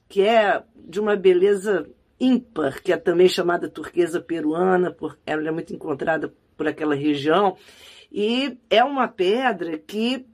que 0.09 0.23
é 0.23 0.63
de 0.75 1.01
uma 1.01 1.17
beleza 1.17 1.89
ímpar, 2.19 2.83
que 2.83 2.93
é 2.93 2.97
também 2.97 3.29
chamada 3.29 3.69
turquesa 3.69 4.21
peruana, 4.21 4.91
porque 4.91 5.21
ela 5.27 5.47
é 5.49 5.51
muito 5.51 5.75
encontrada 5.75 6.33
por 6.57 6.67
aquela 6.67 6.95
região. 6.95 7.57
E 8.11 8.59
é 8.71 8.83
uma 8.83 9.09
pedra 9.09 9.79
que 9.79 10.27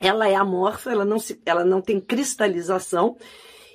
ela 0.00 0.28
é 0.28 0.34
amorfa, 0.34 0.90
ela 0.90 1.04
não, 1.04 1.18
se, 1.18 1.40
ela 1.44 1.64
não 1.64 1.80
tem 1.80 2.00
cristalização, 2.00 3.16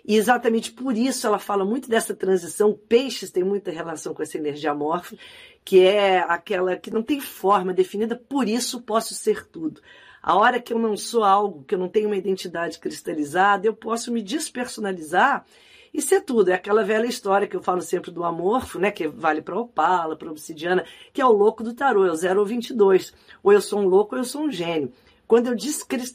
e 0.06 0.16
exatamente 0.16 0.72
por 0.72 0.98
isso 0.98 1.28
ela 1.28 1.40
fala 1.40 1.64
muito 1.64 1.90
dessa 1.90 2.16
transição. 2.16 2.78
Peixes 2.90 3.32
tem 3.32 3.44
muita 3.44 3.72
relação 3.72 4.14
com 4.14 4.24
essa 4.24 4.38
energia 4.38 4.72
amorfa, 4.72 5.16
que 5.64 5.80
é 5.80 6.20
aquela 6.20 6.76
que 6.76 6.92
não 6.92 7.04
tem 7.04 7.20
forma 7.20 7.74
definida, 7.74 8.16
por 8.16 8.48
isso 8.48 8.82
posso 8.82 9.14
ser 9.14 9.46
tudo. 9.48 9.82
A 10.22 10.36
hora 10.36 10.60
que 10.60 10.74
eu 10.74 10.80
não 10.80 10.96
sou 10.96 11.24
algo, 11.24 11.64
que 11.64 11.74
eu 11.74 11.80
não 11.80 11.90
tenho 11.90 12.08
uma 12.08 12.18
identidade 12.18 12.78
cristalizada, 12.80 13.66
eu 13.66 13.74
posso 13.74 14.12
me 14.12 14.22
despersonalizar 14.22 15.46
e 15.94 16.02
ser 16.02 16.22
tudo. 16.22 16.50
É 16.52 16.54
aquela 16.54 16.84
velha 16.84 17.08
história 17.08 17.48
que 17.48 17.56
eu 17.56 17.62
falo 17.62 17.82
sempre 17.82 18.12
do 18.12 18.24
amorfo, 18.24 18.80
né? 18.80 18.92
Que 18.92 19.08
vale 19.08 19.42
para 19.42 19.60
opala, 19.60 20.16
para 20.16 20.30
obsidiana, 20.30 20.86
que 21.12 21.22
é 21.22 21.26
o 21.26 21.32
louco 21.32 21.64
do 21.64 21.74
tarô, 21.74 22.06
é 22.06 22.12
o 22.12 22.16
0 22.16 22.40
ou 22.40 22.46
22. 22.46 23.14
Ou 23.44 23.52
eu 23.52 23.62
sou 23.62 23.80
um 23.80 23.88
louco 23.88 24.16
ou 24.16 24.22
eu 24.22 24.26
sou 24.26 24.44
um 24.44 24.52
gênio. 24.52 24.94
Quando 25.32 25.48
eu. 25.48 25.56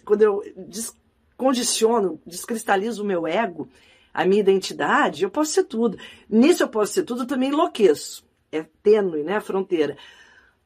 Quando 0.04 0.20
eu 0.20 0.42
descondiciono, 0.68 2.20
descristalizo 2.26 3.02
o 3.02 3.06
meu 3.06 3.26
ego, 3.26 3.66
a 4.12 4.26
minha 4.26 4.42
identidade, 4.42 5.24
eu 5.24 5.30
posso 5.30 5.52
ser 5.52 5.64
tudo. 5.64 5.96
Nisso 6.28 6.62
eu 6.62 6.68
posso 6.68 6.92
ser 6.92 7.02
tudo, 7.02 7.22
eu 7.22 7.26
também 7.26 7.48
enlouqueço. 7.48 8.26
É 8.52 8.66
tênue, 8.82 9.22
né? 9.22 9.36
A 9.36 9.40
fronteira. 9.40 9.96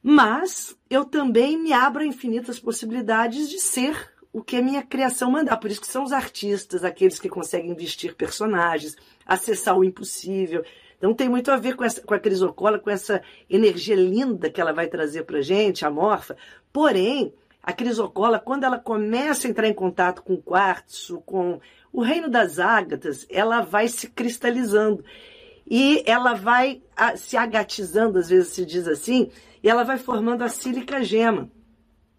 Mas 0.02 0.76
eu 0.90 1.04
também 1.04 1.56
me 1.56 1.72
abro 1.72 2.02
a 2.02 2.06
infinitas 2.06 2.58
possibilidades 2.58 3.48
de 3.48 3.60
ser 3.60 4.12
o 4.32 4.42
que 4.42 4.56
a 4.56 4.62
minha 4.62 4.82
criação 4.82 5.30
mandar. 5.30 5.56
Por 5.58 5.70
isso 5.70 5.80
que 5.80 5.86
são 5.86 6.02
os 6.02 6.10
artistas, 6.10 6.82
aqueles 6.82 7.20
que 7.20 7.28
conseguem 7.28 7.72
vestir 7.76 8.16
personagens, 8.16 8.96
acessar 9.24 9.78
o 9.78 9.84
impossível. 9.84 10.64
Então 10.98 11.14
tem 11.14 11.28
muito 11.28 11.52
a 11.52 11.56
ver 11.56 11.76
com, 11.76 11.84
essa, 11.84 12.00
com 12.00 12.14
a 12.14 12.18
crisocola, 12.18 12.80
com 12.80 12.90
essa 12.90 13.22
energia 13.48 13.94
linda 13.94 14.50
que 14.50 14.60
ela 14.60 14.72
vai 14.72 14.88
trazer 14.88 15.22
para 15.22 15.40
gente, 15.40 15.86
amorfa. 15.86 16.36
Porém, 16.72 17.32
a 17.70 17.72
crisocola, 17.72 18.38
quando 18.38 18.64
ela 18.64 18.78
começa 18.78 19.46
a 19.46 19.50
entrar 19.50 19.68
em 19.68 19.74
contato 19.74 20.22
com 20.22 20.34
o 20.34 20.42
quartzo, 20.42 21.20
com 21.22 21.60
o 21.92 22.02
reino 22.02 22.28
das 22.28 22.58
ágatas, 22.58 23.26
ela 23.30 23.60
vai 23.62 23.88
se 23.88 24.08
cristalizando. 24.08 25.04
E 25.68 26.02
ela 26.06 26.34
vai 26.34 26.82
se 27.16 27.36
agatizando, 27.36 28.18
às 28.18 28.28
vezes 28.28 28.52
se 28.52 28.66
diz 28.66 28.88
assim, 28.88 29.30
e 29.62 29.68
ela 29.68 29.84
vai 29.84 29.98
formando 29.98 30.42
a 30.42 30.48
sílica 30.48 31.02
gema. 31.02 31.50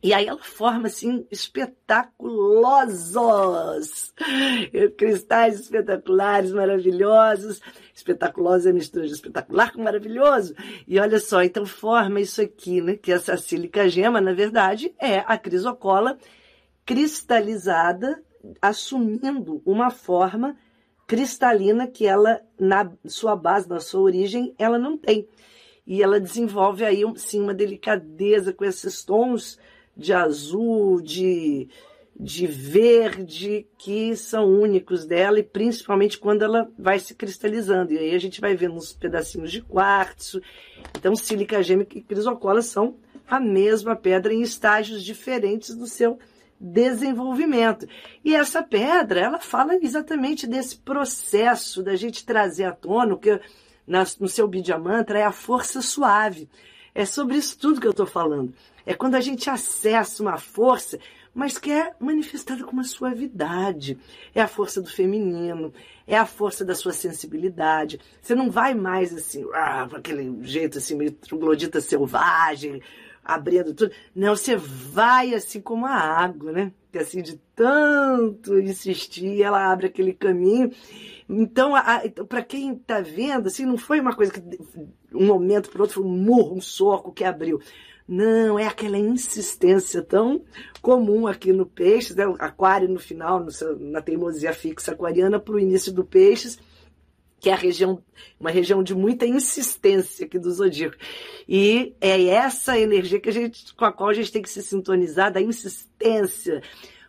E 0.04 0.14
aí 0.14 0.26
ela 0.26 0.42
forma, 0.42 0.88
assim, 0.88 1.28
espetaculosos! 1.30 4.12
Cristais 4.98 5.60
espetaculares, 5.60 6.52
maravilhosos. 6.52 7.62
Espetaculosos 7.94 8.66
é 8.66 8.74
mistura 8.74 9.06
de 9.06 9.14
espetacular 9.14 9.72
com 9.72 9.84
maravilhoso. 9.84 10.56
E 10.88 11.00
olha 11.00 11.20
só, 11.20 11.44
então 11.44 11.68
forma 11.68 12.20
isso 12.20 12.42
aqui, 12.42 12.82
né? 12.82 12.96
Que 12.96 13.12
essa 13.12 13.38
sílica 13.38 13.88
gema, 13.88 14.20
na 14.20 14.34
verdade, 14.34 14.92
é 15.00 15.20
a 15.20 15.38
crisocola 15.38 16.18
cristalizada, 16.84 18.24
assumindo 18.60 19.62
uma 19.64 19.92
forma 19.92 20.58
cristalina 21.06 21.86
que 21.86 22.08
ela, 22.08 22.42
na 22.60 22.92
sua 23.06 23.36
base, 23.36 23.70
na 23.70 23.80
sua 23.80 24.02
origem, 24.02 24.56
ela 24.58 24.80
não 24.80 24.98
tem. 24.98 25.28
E 25.86 26.02
ela 26.02 26.20
desenvolve 26.20 26.84
aí, 26.84 27.04
sim, 27.18 27.42
uma 27.42 27.54
delicadeza 27.54 28.52
com 28.52 28.66
esses 28.66 29.04
tons 29.04 29.60
de 29.96 30.14
azul, 30.14 31.02
de, 31.02 31.68
de 32.20 32.48
verde, 32.48 33.68
que 33.78 34.16
são 34.16 34.48
únicos 34.48 35.06
dela, 35.06 35.40
e 35.40 35.44
principalmente 35.44 36.18
quando 36.18 36.44
ela 36.44 36.70
vai 36.78 37.00
se 37.00 37.14
cristalizando. 37.16 37.94
E 37.94 37.98
aí 37.98 38.16
a 38.16 38.20
gente 38.20 38.42
vai 38.42 38.56
vendo 38.56 38.76
uns 38.76 38.94
pedacinhos 38.94 39.52
de 39.52 39.62
quartzo. 39.62 40.42
Então, 40.98 41.16
sílica 41.16 41.62
gêmica 41.62 41.98
e 41.98 42.02
crisocola 42.02 42.62
são 42.62 42.98
a 43.28 43.40
mesma 43.40 43.96
pedra 43.96 44.34
em 44.34 44.42
estágios 44.42 45.04
diferentes 45.04 45.76
do 45.76 45.88
seu 45.88 46.20
desenvolvimento. 46.60 47.88
E 48.24 48.36
essa 48.36 48.62
pedra, 48.62 49.20
ela 49.20 49.40
fala 49.40 49.76
exatamente 49.82 50.46
desse 50.46 50.78
processo 50.78 51.82
da 51.82 51.96
gente 51.96 52.24
trazer 52.24 52.66
à 52.66 52.72
tona 52.72 53.18
que 53.18 53.40
no 54.20 54.28
seu 54.28 54.48
Bidya 54.48 54.78
Mantra 54.78 55.20
é 55.20 55.24
a 55.24 55.32
força 55.32 55.82
suave. 55.82 56.48
É 56.94 57.06
sobre 57.06 57.38
isso 57.38 57.58
tudo 57.58 57.80
que 57.80 57.88
eu 57.88 57.92
estou 57.92 58.06
falando. 58.06 58.54
É 58.86 58.94
quando 58.94 59.16
a 59.16 59.22
gente 59.22 59.50
acessa 59.50 60.22
uma 60.22 60.38
força, 60.38 61.00
mas 61.34 61.58
que 61.58 61.72
é 61.72 61.94
manifestada 62.00 62.64
com 62.64 62.72
uma 62.72 62.84
suavidade. 62.84 63.98
É 64.36 64.42
a 64.42 64.48
força 64.48 64.82
do 64.82 64.90
feminino, 64.90 65.74
é 66.06 66.18
a 66.18 66.26
força 66.26 66.66
da 66.66 66.76
sua 66.76 66.92
sensibilidade. 66.92 68.00
Você 68.22 68.36
não 68.36 68.52
vai 68.52 68.74
mais 68.74 69.14
assim, 69.14 69.46
ah, 69.54 69.88
aquele 69.94 70.44
jeito 70.44 70.78
assim, 70.78 70.96
meio 70.96 71.12
troglodita 71.12 71.80
selvagem, 71.80 72.82
abrindo 73.36 73.74
tudo. 73.74 73.92
Não, 74.16 74.36
você 74.36 74.56
vai 74.56 75.34
assim 75.34 75.62
como 75.62 75.86
a 75.86 75.94
água, 75.94 76.52
né? 76.52 76.72
Que 76.92 77.00
assim, 77.00 77.22
de 77.22 77.40
tanto 77.56 78.60
insistir, 78.60 79.42
ela 79.42 79.72
abre 79.72 79.88
aquele 79.88 80.14
caminho. 80.14 80.72
Então, 81.30 81.74
então 82.04 82.26
para 82.26 82.44
quem 82.44 82.74
está 82.74 83.00
vendo, 83.00 83.48
assim, 83.48 83.66
não 83.66 83.78
foi 83.78 84.00
uma 84.00 84.16
coisa 84.16 84.34
que 84.34 84.42
um 85.14 85.26
momento 85.26 85.70
para 85.70 85.82
outro 85.82 85.96
foi 86.02 86.04
um 86.04 86.18
murro, 86.18 86.58
um 86.58 86.62
soco 86.62 87.12
que 87.12 87.24
abriu. 87.24 87.60
Não, 88.08 88.60
é 88.60 88.68
aquela 88.68 88.98
insistência 88.98 90.02
tão 90.02 90.44
comum 90.82 91.28
aqui 91.28 91.54
no 91.54 91.66
peixe, 91.66 92.14
né? 92.14 92.26
aquário 92.40 92.90
no 92.90 93.00
final, 93.00 93.40
no 93.40 93.52
seu, 93.52 93.80
na 93.80 94.02
teimosia 94.02 94.52
fixa 94.52 94.92
aquariana, 94.92 95.40
para 95.40 95.54
o 95.54 95.60
início 95.60 95.94
do 95.94 96.04
peixes, 96.04 96.60
que 97.42 97.50
é 97.50 97.54
a 97.54 97.58
região, 97.58 98.02
uma 98.40 98.52
região 98.52 98.84
de 98.84 98.94
muita 98.94 99.26
insistência 99.26 100.28
aqui 100.28 100.38
do 100.38 100.52
zodíaco. 100.52 100.96
E 101.50 101.96
é 102.00 102.24
essa 102.26 102.80
energia 102.80 103.20
que 103.20 103.30
a 103.30 103.34
gente, 103.34 103.74
com 103.74 103.84
a 103.84 103.92
qual 103.92 104.10
a 104.10 104.14
gente 104.14 104.32
tem 104.32 104.44
que 104.44 104.50
se 104.50 104.62
sintonizar, 104.62 105.34
da 105.34 105.42
insistência. 105.42 106.62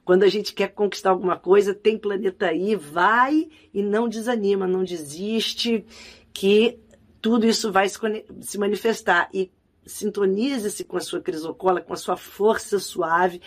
Quando 0.06 0.22
a 0.22 0.28
gente 0.28 0.54
quer 0.54 0.68
conquistar 0.68 1.10
alguma 1.10 1.38
coisa, 1.38 1.74
tem 1.74 1.98
planeta 1.98 2.46
aí, 2.46 2.74
vai 2.74 3.46
e 3.74 3.82
não 3.82 4.08
desanima, 4.08 4.66
não 4.66 4.82
desiste, 4.82 5.84
que 6.32 6.78
tudo 7.20 7.46
isso 7.46 7.70
vai 7.70 7.86
se, 8.40 8.58
manifestar. 8.58 9.28
E 9.34 9.52
sintonize-se 9.84 10.82
com 10.82 10.96
a 10.96 11.00
sua 11.00 11.20
crisocola, 11.20 11.82
com 11.82 11.92
a 11.92 11.96
sua 11.96 12.16
força 12.16 12.78
suave, 12.78 13.42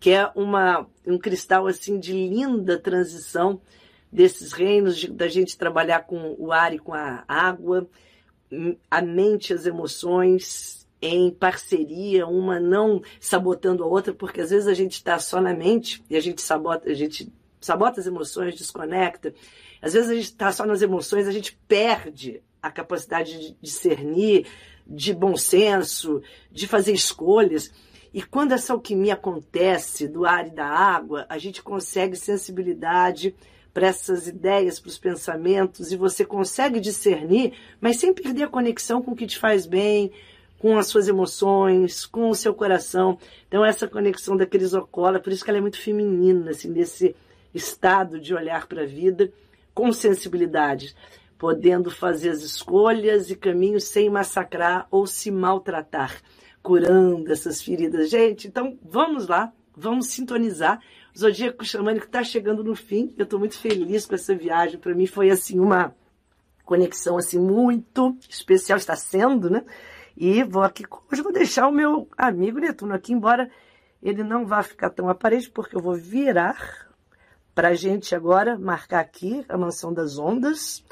que 0.00 0.10
é 0.10 0.28
uma, 0.34 0.84
um 1.06 1.16
cristal 1.16 1.68
assim 1.68 2.00
de 2.00 2.12
linda 2.12 2.76
transição 2.76 3.60
desses 4.14 4.52
reinos, 4.52 4.96
de, 4.96 5.10
da 5.10 5.26
gente 5.26 5.58
trabalhar 5.58 6.04
com 6.04 6.36
o 6.38 6.52
ar 6.52 6.72
e 6.72 6.78
com 6.78 6.94
a 6.94 7.24
água, 7.26 7.88
a 8.88 9.02
mente, 9.02 9.52
as 9.52 9.66
emoções 9.66 10.86
em 11.02 11.32
parceria, 11.32 12.24
uma 12.24 12.60
não 12.60 13.02
sabotando 13.18 13.82
a 13.82 13.86
outra, 13.86 14.14
porque 14.14 14.40
às 14.40 14.50
vezes 14.50 14.68
a 14.68 14.72
gente 14.72 14.92
está 14.92 15.18
só 15.18 15.40
na 15.40 15.52
mente 15.52 16.02
e 16.08 16.16
a 16.16 16.20
gente 16.20 16.40
sabota, 16.40 16.88
a 16.88 16.94
gente 16.94 17.30
sabota 17.60 18.00
as 18.00 18.06
emoções, 18.06 18.54
desconecta. 18.54 19.34
Às 19.82 19.94
vezes 19.94 20.08
a 20.08 20.14
gente 20.14 20.24
está 20.26 20.52
só 20.52 20.64
nas 20.64 20.80
emoções, 20.80 21.26
a 21.26 21.32
gente 21.32 21.58
perde 21.66 22.40
a 22.62 22.70
capacidade 22.70 23.36
de 23.38 23.56
discernir, 23.60 24.46
de 24.86 25.12
bom 25.12 25.36
senso, 25.36 26.22
de 26.52 26.68
fazer 26.68 26.92
escolhas. 26.92 27.72
E 28.12 28.22
quando 28.22 28.52
essa 28.52 28.72
alquimia 28.72 29.14
acontece 29.14 30.06
do 30.06 30.24
ar 30.24 30.46
e 30.46 30.50
da 30.50 30.66
água, 30.66 31.26
a 31.28 31.36
gente 31.36 31.60
consegue 31.62 32.14
sensibilidade 32.14 33.34
para 33.74 33.88
essas 33.88 34.28
ideias, 34.28 34.78
para 34.78 34.88
os 34.88 34.98
pensamentos, 34.98 35.92
e 35.92 35.96
você 35.96 36.24
consegue 36.24 36.78
discernir, 36.78 37.52
mas 37.80 37.96
sem 37.96 38.14
perder 38.14 38.44
a 38.44 38.48
conexão 38.48 39.02
com 39.02 39.10
o 39.10 39.16
que 39.16 39.26
te 39.26 39.36
faz 39.36 39.66
bem, 39.66 40.12
com 40.58 40.78
as 40.78 40.86
suas 40.86 41.08
emoções, 41.08 42.06
com 42.06 42.30
o 42.30 42.34
seu 42.34 42.54
coração. 42.54 43.18
Então, 43.48 43.64
essa 43.64 43.88
conexão 43.88 44.36
da 44.36 44.46
crisocola, 44.46 45.20
por 45.20 45.32
isso 45.32 45.44
que 45.44 45.50
ela 45.50 45.58
é 45.58 45.60
muito 45.60 45.78
feminina, 45.78 46.52
assim, 46.52 46.72
desse 46.72 47.14
estado 47.52 48.20
de 48.20 48.32
olhar 48.32 48.66
para 48.66 48.82
a 48.82 48.86
vida 48.86 49.30
com 49.74 49.92
sensibilidade, 49.92 50.94
podendo 51.36 51.90
fazer 51.90 52.30
as 52.30 52.42
escolhas 52.42 53.28
e 53.28 53.36
caminhos 53.36 53.84
sem 53.84 54.08
massacrar 54.08 54.86
ou 54.90 55.06
se 55.06 55.30
maltratar 55.30 56.22
curando 56.64 57.30
essas 57.30 57.60
feridas. 57.62 58.08
Gente, 58.08 58.48
então 58.48 58.78
vamos 58.82 59.28
lá, 59.28 59.52
vamos 59.76 60.06
sintonizar. 60.06 60.80
O 61.14 61.18
Zodíaco 61.18 61.64
Xamânico 61.64 62.06
está 62.06 62.24
chegando 62.24 62.64
no 62.64 62.74
fim. 62.74 63.14
Eu 63.16 63.24
estou 63.24 63.38
muito 63.38 63.56
feliz 63.56 64.04
com 64.04 64.14
essa 64.14 64.34
viagem. 64.34 64.78
Para 64.78 64.94
mim 64.94 65.06
foi 65.06 65.30
assim 65.30 65.60
uma 65.60 65.94
conexão 66.64 67.16
assim 67.16 67.38
muito 67.38 68.16
especial, 68.28 68.78
está 68.78 68.96
sendo, 68.96 69.48
né? 69.48 69.64
E 70.16 70.42
vou 70.42 70.62
aqui, 70.62 70.84
hoje 71.12 71.22
vou 71.22 71.32
deixar 71.32 71.68
o 71.68 71.72
meu 71.72 72.08
amigo 72.16 72.58
Netuno 72.58 72.94
aqui, 72.94 73.12
embora 73.12 73.50
ele 74.02 74.22
não 74.22 74.46
vá 74.46 74.62
ficar 74.62 74.90
tão 74.90 75.08
aparente, 75.08 75.50
porque 75.50 75.76
eu 75.76 75.82
vou 75.82 75.94
virar 75.94 76.88
para 77.54 77.68
a 77.68 77.74
gente 77.74 78.14
agora 78.14 78.58
marcar 78.58 79.00
aqui 79.00 79.44
a 79.48 79.56
Mansão 79.56 79.92
das 79.92 80.18
Ondas, 80.18 80.84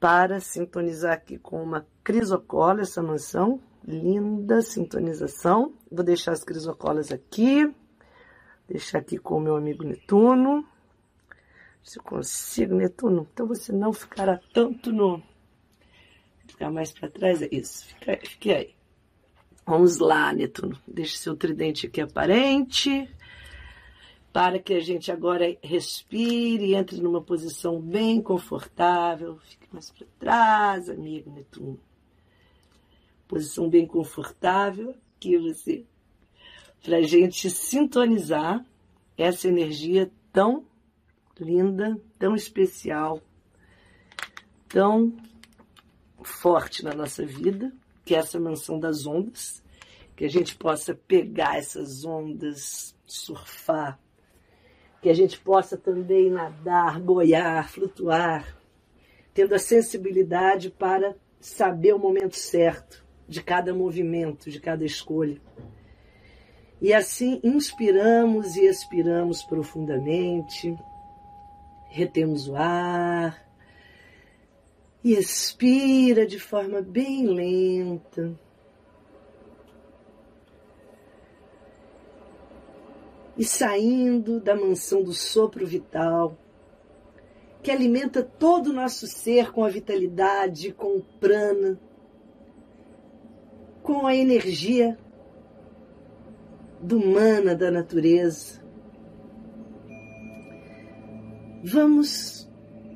para 0.00 0.40
sintonizar 0.40 1.12
aqui 1.12 1.38
com 1.38 1.62
uma 1.62 1.86
crisocola, 2.04 2.82
essa 2.82 3.02
mansão, 3.02 3.60
linda 3.84 4.62
sintonização. 4.62 5.74
Vou 5.90 6.04
deixar 6.04 6.32
as 6.32 6.44
crisocolas 6.44 7.10
aqui. 7.10 7.72
Deixar 8.68 8.98
aqui 8.98 9.18
com 9.18 9.38
o 9.38 9.40
meu 9.40 9.56
amigo 9.56 9.82
Netuno. 9.82 10.66
Se 11.82 11.98
eu 11.98 12.02
consigo, 12.02 12.74
Netuno. 12.74 13.26
Então 13.32 13.46
você 13.46 13.72
não 13.72 13.92
ficará 13.92 14.38
tanto 14.52 14.92
no. 14.92 15.22
Ficar 16.46 16.70
mais 16.70 16.92
para 16.92 17.08
trás. 17.08 17.42
É 17.42 17.48
isso. 17.50 17.86
Fica, 17.86 18.18
fique 18.22 18.52
aí. 18.52 18.74
Vamos 19.64 19.98
lá, 19.98 20.32
Netuno. 20.32 20.78
Deixe 20.86 21.16
seu 21.16 21.36
tridente 21.36 21.86
aqui 21.86 22.00
aparente. 22.00 23.08
Para 24.32 24.58
que 24.58 24.74
a 24.74 24.80
gente 24.80 25.10
agora 25.10 25.56
respire 25.62 26.66
e 26.66 26.74
entre 26.74 27.00
numa 27.00 27.22
posição 27.22 27.80
bem 27.80 28.20
confortável. 28.20 29.38
Fique 29.38 29.66
mais 29.72 29.90
para 29.90 30.06
trás, 30.18 30.90
amigo 30.90 31.30
Netuno 31.30 31.80
posição 33.28 33.68
bem 33.68 33.86
confortável, 33.86 34.96
que 35.20 35.38
você, 35.38 35.84
para 36.82 36.98
a 36.98 37.02
gente 37.02 37.50
sintonizar 37.50 38.64
essa 39.16 39.48
energia 39.48 40.10
tão 40.32 40.64
linda, 41.38 41.96
tão 42.18 42.34
especial, 42.34 43.20
tão 44.68 45.16
forte 46.22 46.84
na 46.84 46.92
nossa 46.92 47.24
vida, 47.24 47.72
que 48.04 48.14
é 48.14 48.18
essa 48.18 48.38
mansão 48.38 48.78
das 48.78 49.06
ondas, 49.06 49.62
que 50.16 50.24
a 50.24 50.28
gente 50.28 50.56
possa 50.56 50.94
pegar 50.94 51.58
essas 51.58 52.04
ondas, 52.04 52.96
surfar, 53.06 53.98
que 55.00 55.08
a 55.08 55.14
gente 55.14 55.38
possa 55.38 55.76
também 55.76 56.30
nadar, 56.30 57.00
boiar, 57.00 57.70
flutuar, 57.70 58.56
tendo 59.32 59.54
a 59.54 59.58
sensibilidade 59.58 60.70
para 60.70 61.14
saber 61.40 61.94
o 61.94 61.98
momento 61.98 62.36
certo, 62.36 63.04
de 63.28 63.42
cada 63.42 63.74
movimento, 63.74 64.50
de 64.50 64.58
cada 64.58 64.84
escolha. 64.84 65.40
E 66.80 66.94
assim 66.94 67.40
inspiramos 67.42 68.56
e 68.56 68.64
expiramos 68.64 69.42
profundamente, 69.42 70.78
retemos 71.88 72.48
o 72.48 72.54
ar 72.54 73.44
e 75.02 75.14
expira 75.14 76.24
de 76.24 76.38
forma 76.38 76.80
bem 76.80 77.26
lenta. 77.26 78.38
E 83.36 83.44
saindo 83.44 84.40
da 84.40 84.54
mansão 84.54 85.02
do 85.02 85.12
sopro 85.12 85.66
vital, 85.66 86.36
que 87.62 87.70
alimenta 87.72 88.22
todo 88.22 88.68
o 88.68 88.72
nosso 88.72 89.06
ser 89.06 89.50
com 89.52 89.64
a 89.64 89.68
vitalidade, 89.68 90.72
com 90.72 90.96
o 90.96 91.02
prana, 91.20 91.78
com 93.82 94.06
a 94.06 94.14
energia 94.14 94.98
do 96.88 96.98
mana 96.98 97.54
da 97.54 97.70
natureza. 97.70 98.62
Vamos 101.62 102.50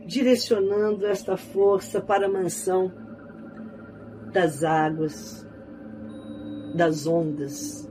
direcionando 0.06 1.06
esta 1.06 1.36
força 1.36 2.00
para 2.00 2.24
a 2.24 2.30
mansão 2.30 2.90
das 4.32 4.64
águas, 4.64 5.46
das 6.74 7.06
ondas. 7.06 7.86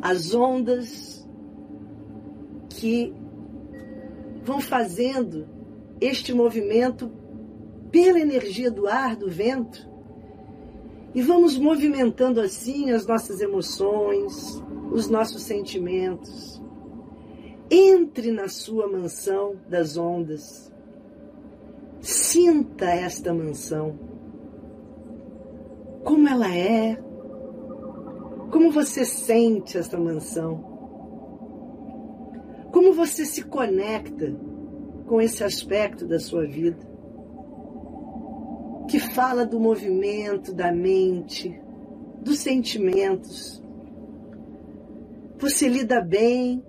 As 0.00 0.34
ondas 0.34 1.28
que 2.70 3.14
vão 4.42 4.58
fazendo 4.58 5.46
este 6.00 6.32
movimento 6.32 7.12
pela 7.90 8.18
energia 8.18 8.70
do 8.70 8.86
ar, 8.86 9.16
do 9.16 9.28
vento, 9.28 9.86
e 11.14 11.20
vamos 11.20 11.58
movimentando 11.58 12.40
assim 12.40 12.90
as 12.90 13.06
nossas 13.06 13.40
emoções, 13.40 14.62
os 14.90 15.08
nossos 15.08 15.42
sentimentos. 15.42 16.62
Entre 17.70 18.30
na 18.30 18.48
sua 18.48 18.86
mansão 18.86 19.56
das 19.68 19.96
ondas. 19.96 20.72
Sinta 22.00 22.86
esta 22.86 23.32
mansão. 23.32 23.98
Como 26.02 26.28
ela 26.28 26.54
é. 26.54 26.96
Como 28.50 28.70
você 28.70 29.04
sente 29.04 29.76
esta 29.76 29.98
mansão. 29.98 30.72
Como 32.72 32.92
você 32.94 33.24
se 33.26 33.42
conecta 33.42 34.34
com 35.06 35.20
esse 35.20 35.44
aspecto 35.44 36.06
da 36.06 36.18
sua 36.18 36.46
vida 36.46 36.91
que 38.92 39.00
fala 39.00 39.46
do 39.46 39.58
movimento 39.58 40.52
da 40.52 40.70
mente, 40.70 41.58
dos 42.20 42.40
sentimentos. 42.40 43.64
Você 45.38 45.66
lida 45.66 46.02
bem 46.02 46.62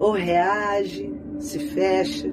ou 0.00 0.10
reage, 0.10 1.14
se 1.38 1.60
fecha. 1.68 2.28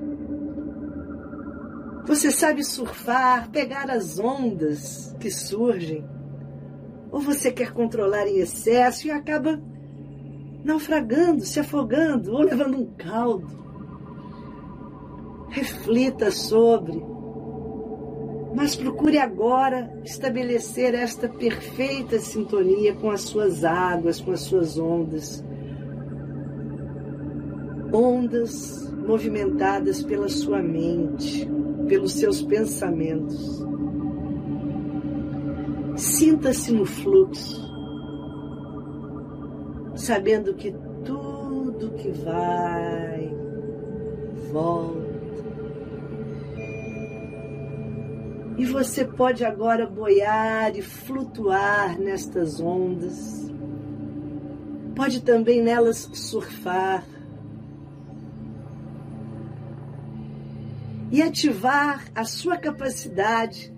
Você 2.08 2.32
sabe 2.32 2.64
surfar, 2.64 3.52
pegar 3.52 3.92
as 3.92 4.18
ondas 4.18 5.16
que 5.20 5.30
surgem. 5.30 6.04
Ou 7.12 7.20
você 7.20 7.52
quer 7.52 7.74
controlar 7.74 8.26
em 8.26 8.40
excesso 8.40 9.06
e 9.06 9.12
acaba 9.12 9.62
naufragando, 10.64 11.46
se 11.46 11.60
afogando 11.60 12.34
ou 12.34 12.42
levando 12.42 12.76
um 12.76 12.92
caldo. 12.96 13.48
Reflita 15.52 16.32
sobre 16.32 17.12
mas 18.56 18.76
procure 18.76 19.18
agora 19.18 19.92
estabelecer 20.04 20.94
esta 20.94 21.28
perfeita 21.28 22.20
sintonia 22.20 22.94
com 22.94 23.10
as 23.10 23.22
suas 23.22 23.63
águas, 23.63 24.22
com 24.22 24.32
as 24.32 24.42
suas 24.42 24.78
ondas. 24.78 25.44
Ondas 27.92 28.92
movimentadas 29.06 30.04
pela 30.04 30.30
sua 30.30 30.62
mente, 30.62 31.50
pelos 31.88 32.13
seus 32.13 32.42
pensamentos. 32.44 33.63
Sinta-se 35.96 36.72
no 36.72 36.86
fluxo, 36.86 37.62
sabendo 39.96 40.54
que 40.54 40.74
tudo 41.04 41.92
que 41.92 42.10
vai, 42.10 43.32
volta 44.52 45.03
E 48.58 48.66
você 48.66 49.04
pode 49.04 49.44
agora 49.44 49.88
boiar 49.88 50.76
e 50.76 50.82
flutuar 50.82 52.00
nestas 52.00 52.60
ondas. 52.60 53.52
Pode 54.96 55.22
também 55.22 55.62
nelas 55.62 56.10
surfar. 56.13 57.04
E 61.12 61.22
ativar 61.22 62.06
a 62.13 62.26
sua 62.26 62.58
capacidade 62.58 63.74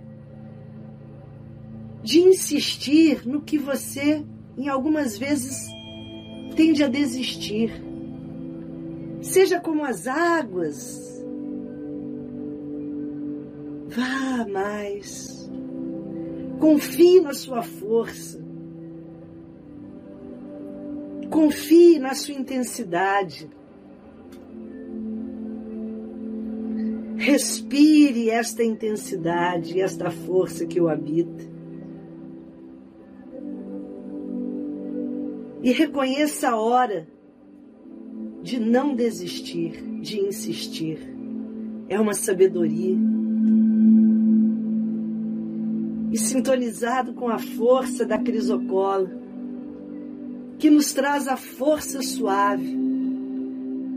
de 2.03 2.19
insistir 2.19 3.25
no 3.25 3.41
que 3.41 3.57
você, 3.57 4.25
em 4.57 4.67
algumas 4.67 5.17
vezes, 5.17 5.67
tende 6.55 6.83
a 6.83 6.87
desistir. 6.87 7.71
Seja 9.21 9.59
como 9.59 9.83
as 9.83 10.05
águas 10.05 11.14
Vá 13.95 14.45
mais. 14.49 15.49
Confie 16.59 17.21
na 17.21 17.33
sua 17.33 17.61
força. 17.61 18.43
Confie 21.29 21.97
na 21.97 22.13
sua 22.13 22.35
intensidade. 22.35 23.49
Respire 27.15 28.29
esta 28.29 28.63
intensidade, 28.63 29.79
esta 29.79 30.11
força 30.11 30.65
que 30.65 30.81
o 30.81 30.89
habita. 30.89 31.55
E 35.63 35.71
reconheça 35.71 36.49
a 36.49 36.59
hora 36.59 37.07
de 38.43 38.59
não 38.59 38.93
desistir, 38.93 39.81
de 40.01 40.19
insistir. 40.19 40.99
É 41.87 41.99
uma 41.99 42.13
sabedoria. 42.13 43.14
E 46.11 46.17
sintonizado 46.17 47.13
com 47.13 47.29
a 47.29 47.39
força 47.39 48.05
da 48.05 48.17
crisocola, 48.17 49.11
que 50.57 50.69
nos 50.69 50.93
traz 50.93 51.27
a 51.27 51.35
força 51.35 52.01
suave, 52.01 52.77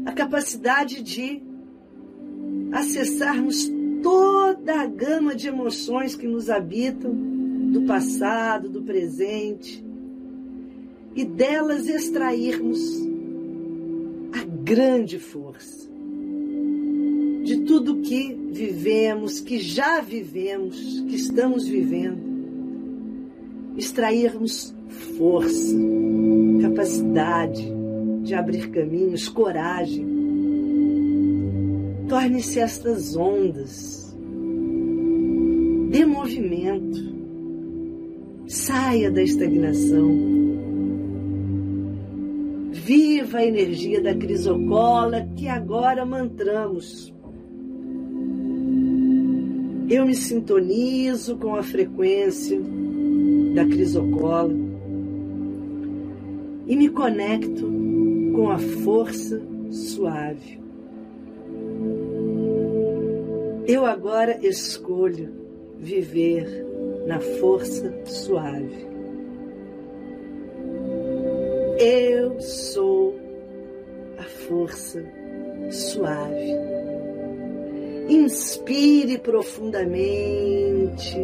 a 0.04 0.12
capacidade 0.12 1.02
de 1.02 1.40
acessarmos 2.72 3.70
toda 4.02 4.80
a 4.80 4.86
gama 4.86 5.34
de 5.34 5.48
emoções 5.48 6.14
que 6.14 6.26
nos 6.26 6.50
habitam 6.50 7.12
do 7.72 7.82
passado, 7.82 8.68
do 8.68 8.82
presente, 8.82 9.84
e 11.14 11.24
delas 11.24 11.88
extrairmos 11.88 12.80
a 14.32 14.44
grande 14.44 15.18
força 15.18 15.87
de 17.48 17.64
tudo 17.64 18.00
que 18.02 18.36
vivemos, 18.52 19.40
que 19.40 19.58
já 19.58 20.00
vivemos, 20.00 20.76
que 21.08 21.16
estamos 21.16 21.66
vivendo. 21.66 22.28
Extrairmos 23.76 24.74
força, 25.16 25.76
capacidade 26.62 27.66
de 28.22 28.34
abrir 28.34 28.70
caminhos, 28.70 29.28
coragem 29.28 30.18
Torne-se 32.08 32.58
estas 32.58 33.14
ondas. 33.14 34.16
Dê 35.90 36.06
movimento. 36.06 36.98
Saia 38.46 39.10
da 39.10 39.22
estagnação. 39.22 40.08
Viva 42.72 43.38
a 43.38 43.44
energia 43.44 44.02
da 44.02 44.14
crisocola 44.14 45.28
que 45.36 45.48
agora 45.48 46.06
mantramos. 46.06 47.12
Eu 49.90 50.04
me 50.04 50.14
sintonizo 50.14 51.38
com 51.38 51.56
a 51.56 51.62
frequência 51.62 52.60
da 53.54 53.64
crisocola 53.64 54.52
e 56.66 56.76
me 56.76 56.90
conecto 56.90 57.66
com 58.34 58.50
a 58.50 58.58
força 58.58 59.40
suave. 59.70 60.60
Eu 63.66 63.86
agora 63.86 64.38
escolho 64.46 65.32
viver 65.78 66.66
na 67.06 67.18
força 67.20 67.90
suave. 68.04 68.86
Eu 71.78 72.38
sou 72.40 73.18
a 74.18 74.24
força 74.24 75.02
suave. 75.70 76.77
Inspire 78.08 79.18
profundamente, 79.18 81.16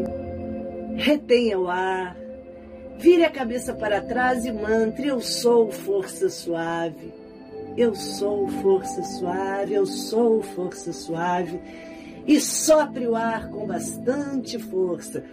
retenha 0.97 1.59
o 1.59 1.69
ar, 1.69 2.17
vire 2.99 3.25
a 3.25 3.31
cabeça 3.31 3.73
para 3.73 4.03
trás 4.03 4.45
e 4.45 4.53
mantre: 4.53 5.09
Eu 5.09 5.21
sou 5.21 5.73
força 5.73 6.29
suave. 6.29 7.13
Eu 7.77 7.93
sou 7.95 8.47
força 8.47 9.03
suave, 9.03 9.75
eu 9.75 9.85
sou 9.85 10.41
força 10.43 10.93
suave 10.93 11.61
e 12.25 12.41
sopre 12.41 13.07
o 13.07 13.17
ar 13.17 13.51
com 13.51 13.67
bastante 13.67 14.59
força. 14.59 15.25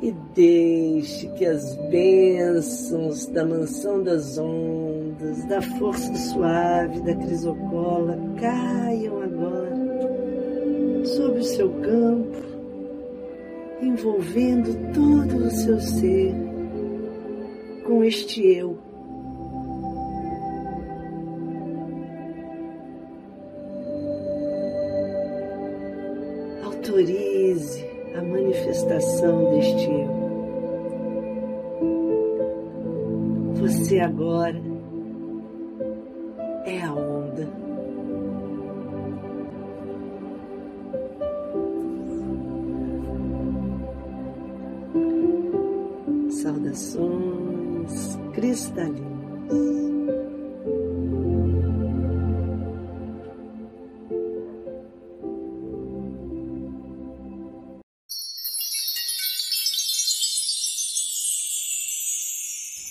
E 0.00 0.12
deixe 0.32 1.26
que 1.30 1.44
as 1.44 1.74
bênçãos 1.90 3.26
da 3.26 3.44
mansão 3.44 4.00
das 4.00 4.38
ondas, 4.38 4.97
da 5.48 5.60
força 5.60 6.14
suave 6.14 7.00
da 7.00 7.12
crisocola 7.12 8.16
caiam 8.40 9.20
agora 9.20 9.76
sobre 11.04 11.40
o 11.40 11.44
seu 11.44 11.68
campo, 11.80 12.38
envolvendo 13.82 14.92
todo 14.94 15.38
o 15.38 15.50
seu 15.50 15.80
ser 15.80 16.32
com 17.84 18.04
este 18.04 18.46
eu 18.46 18.78
autorize 26.64 27.84
a 28.14 28.22
manifestação 28.22 29.50
deste 29.50 29.84
eu. 29.84 30.18
Você 33.56 33.98
agora 33.98 34.77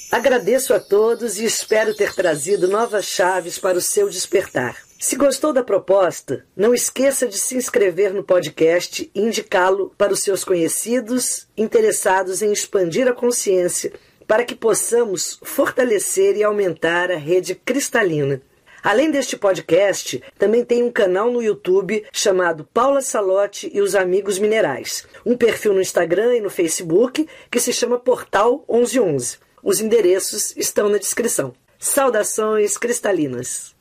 Agradeço 0.10 0.74
a 0.74 0.80
todos 0.80 1.38
e 1.38 1.46
espero 1.46 1.94
ter 1.94 2.14
trazido 2.16 2.68
novas 2.68 3.06
chaves 3.06 3.60
para 3.60 3.78
o 3.78 3.82
seu 3.82 4.10
despertar. 4.10 4.78
Se 5.00 5.16
gostou 5.16 5.54
da 5.54 5.64
proposta, 5.64 6.44
não 6.56 6.74
esqueça 6.74 7.28
de 7.28 7.38
se 7.38 7.56
inscrever 7.56 8.14
no 8.14 8.24
podcast 8.24 9.12
e 9.14 9.22
indicá-lo 9.22 9.94
para 9.96 10.12
os 10.12 10.24
seus 10.24 10.44
conhecidos 10.44 11.48
interessados 11.56 12.42
em 12.42 12.52
expandir 12.52 13.08
a 13.08 13.14
consciência, 13.14 13.94
para 14.28 14.44
que 14.44 14.54
possamos 14.54 15.40
fortalecer 15.42 16.36
e 16.36 16.44
aumentar 16.44 17.10
a 17.12 17.18
rede 17.18 17.56
cristalina. 17.56 18.42
Além 18.84 19.10
deste 19.10 19.36
podcast, 19.36 20.22
também 20.38 20.64
tem 20.64 20.84
um 20.84 20.92
canal 20.92 21.32
no 21.32 21.42
YouTube 21.42 22.06
chamado 22.12 22.64
Paula 22.74 23.02
Salote 23.02 23.70
e 23.74 23.82
os 23.82 23.96
Amigos 23.96 24.38
Minerais, 24.38 25.06
um 25.26 25.36
perfil 25.36 25.74
no 25.74 25.82
Instagram 25.82 26.36
e 26.36 26.42
no 26.42 26.50
Facebook 26.50 27.28
que 27.52 27.60
se 27.60 27.74
chama 27.74 28.00
Portal 28.00 28.64
1111. 28.70 29.38
Os 29.64 29.82
endereços 29.82 30.56
estão 30.56 30.88
na 30.90 30.98
descrição. 30.98 31.54
Saudações 31.80 32.78
cristalinas! 32.78 33.77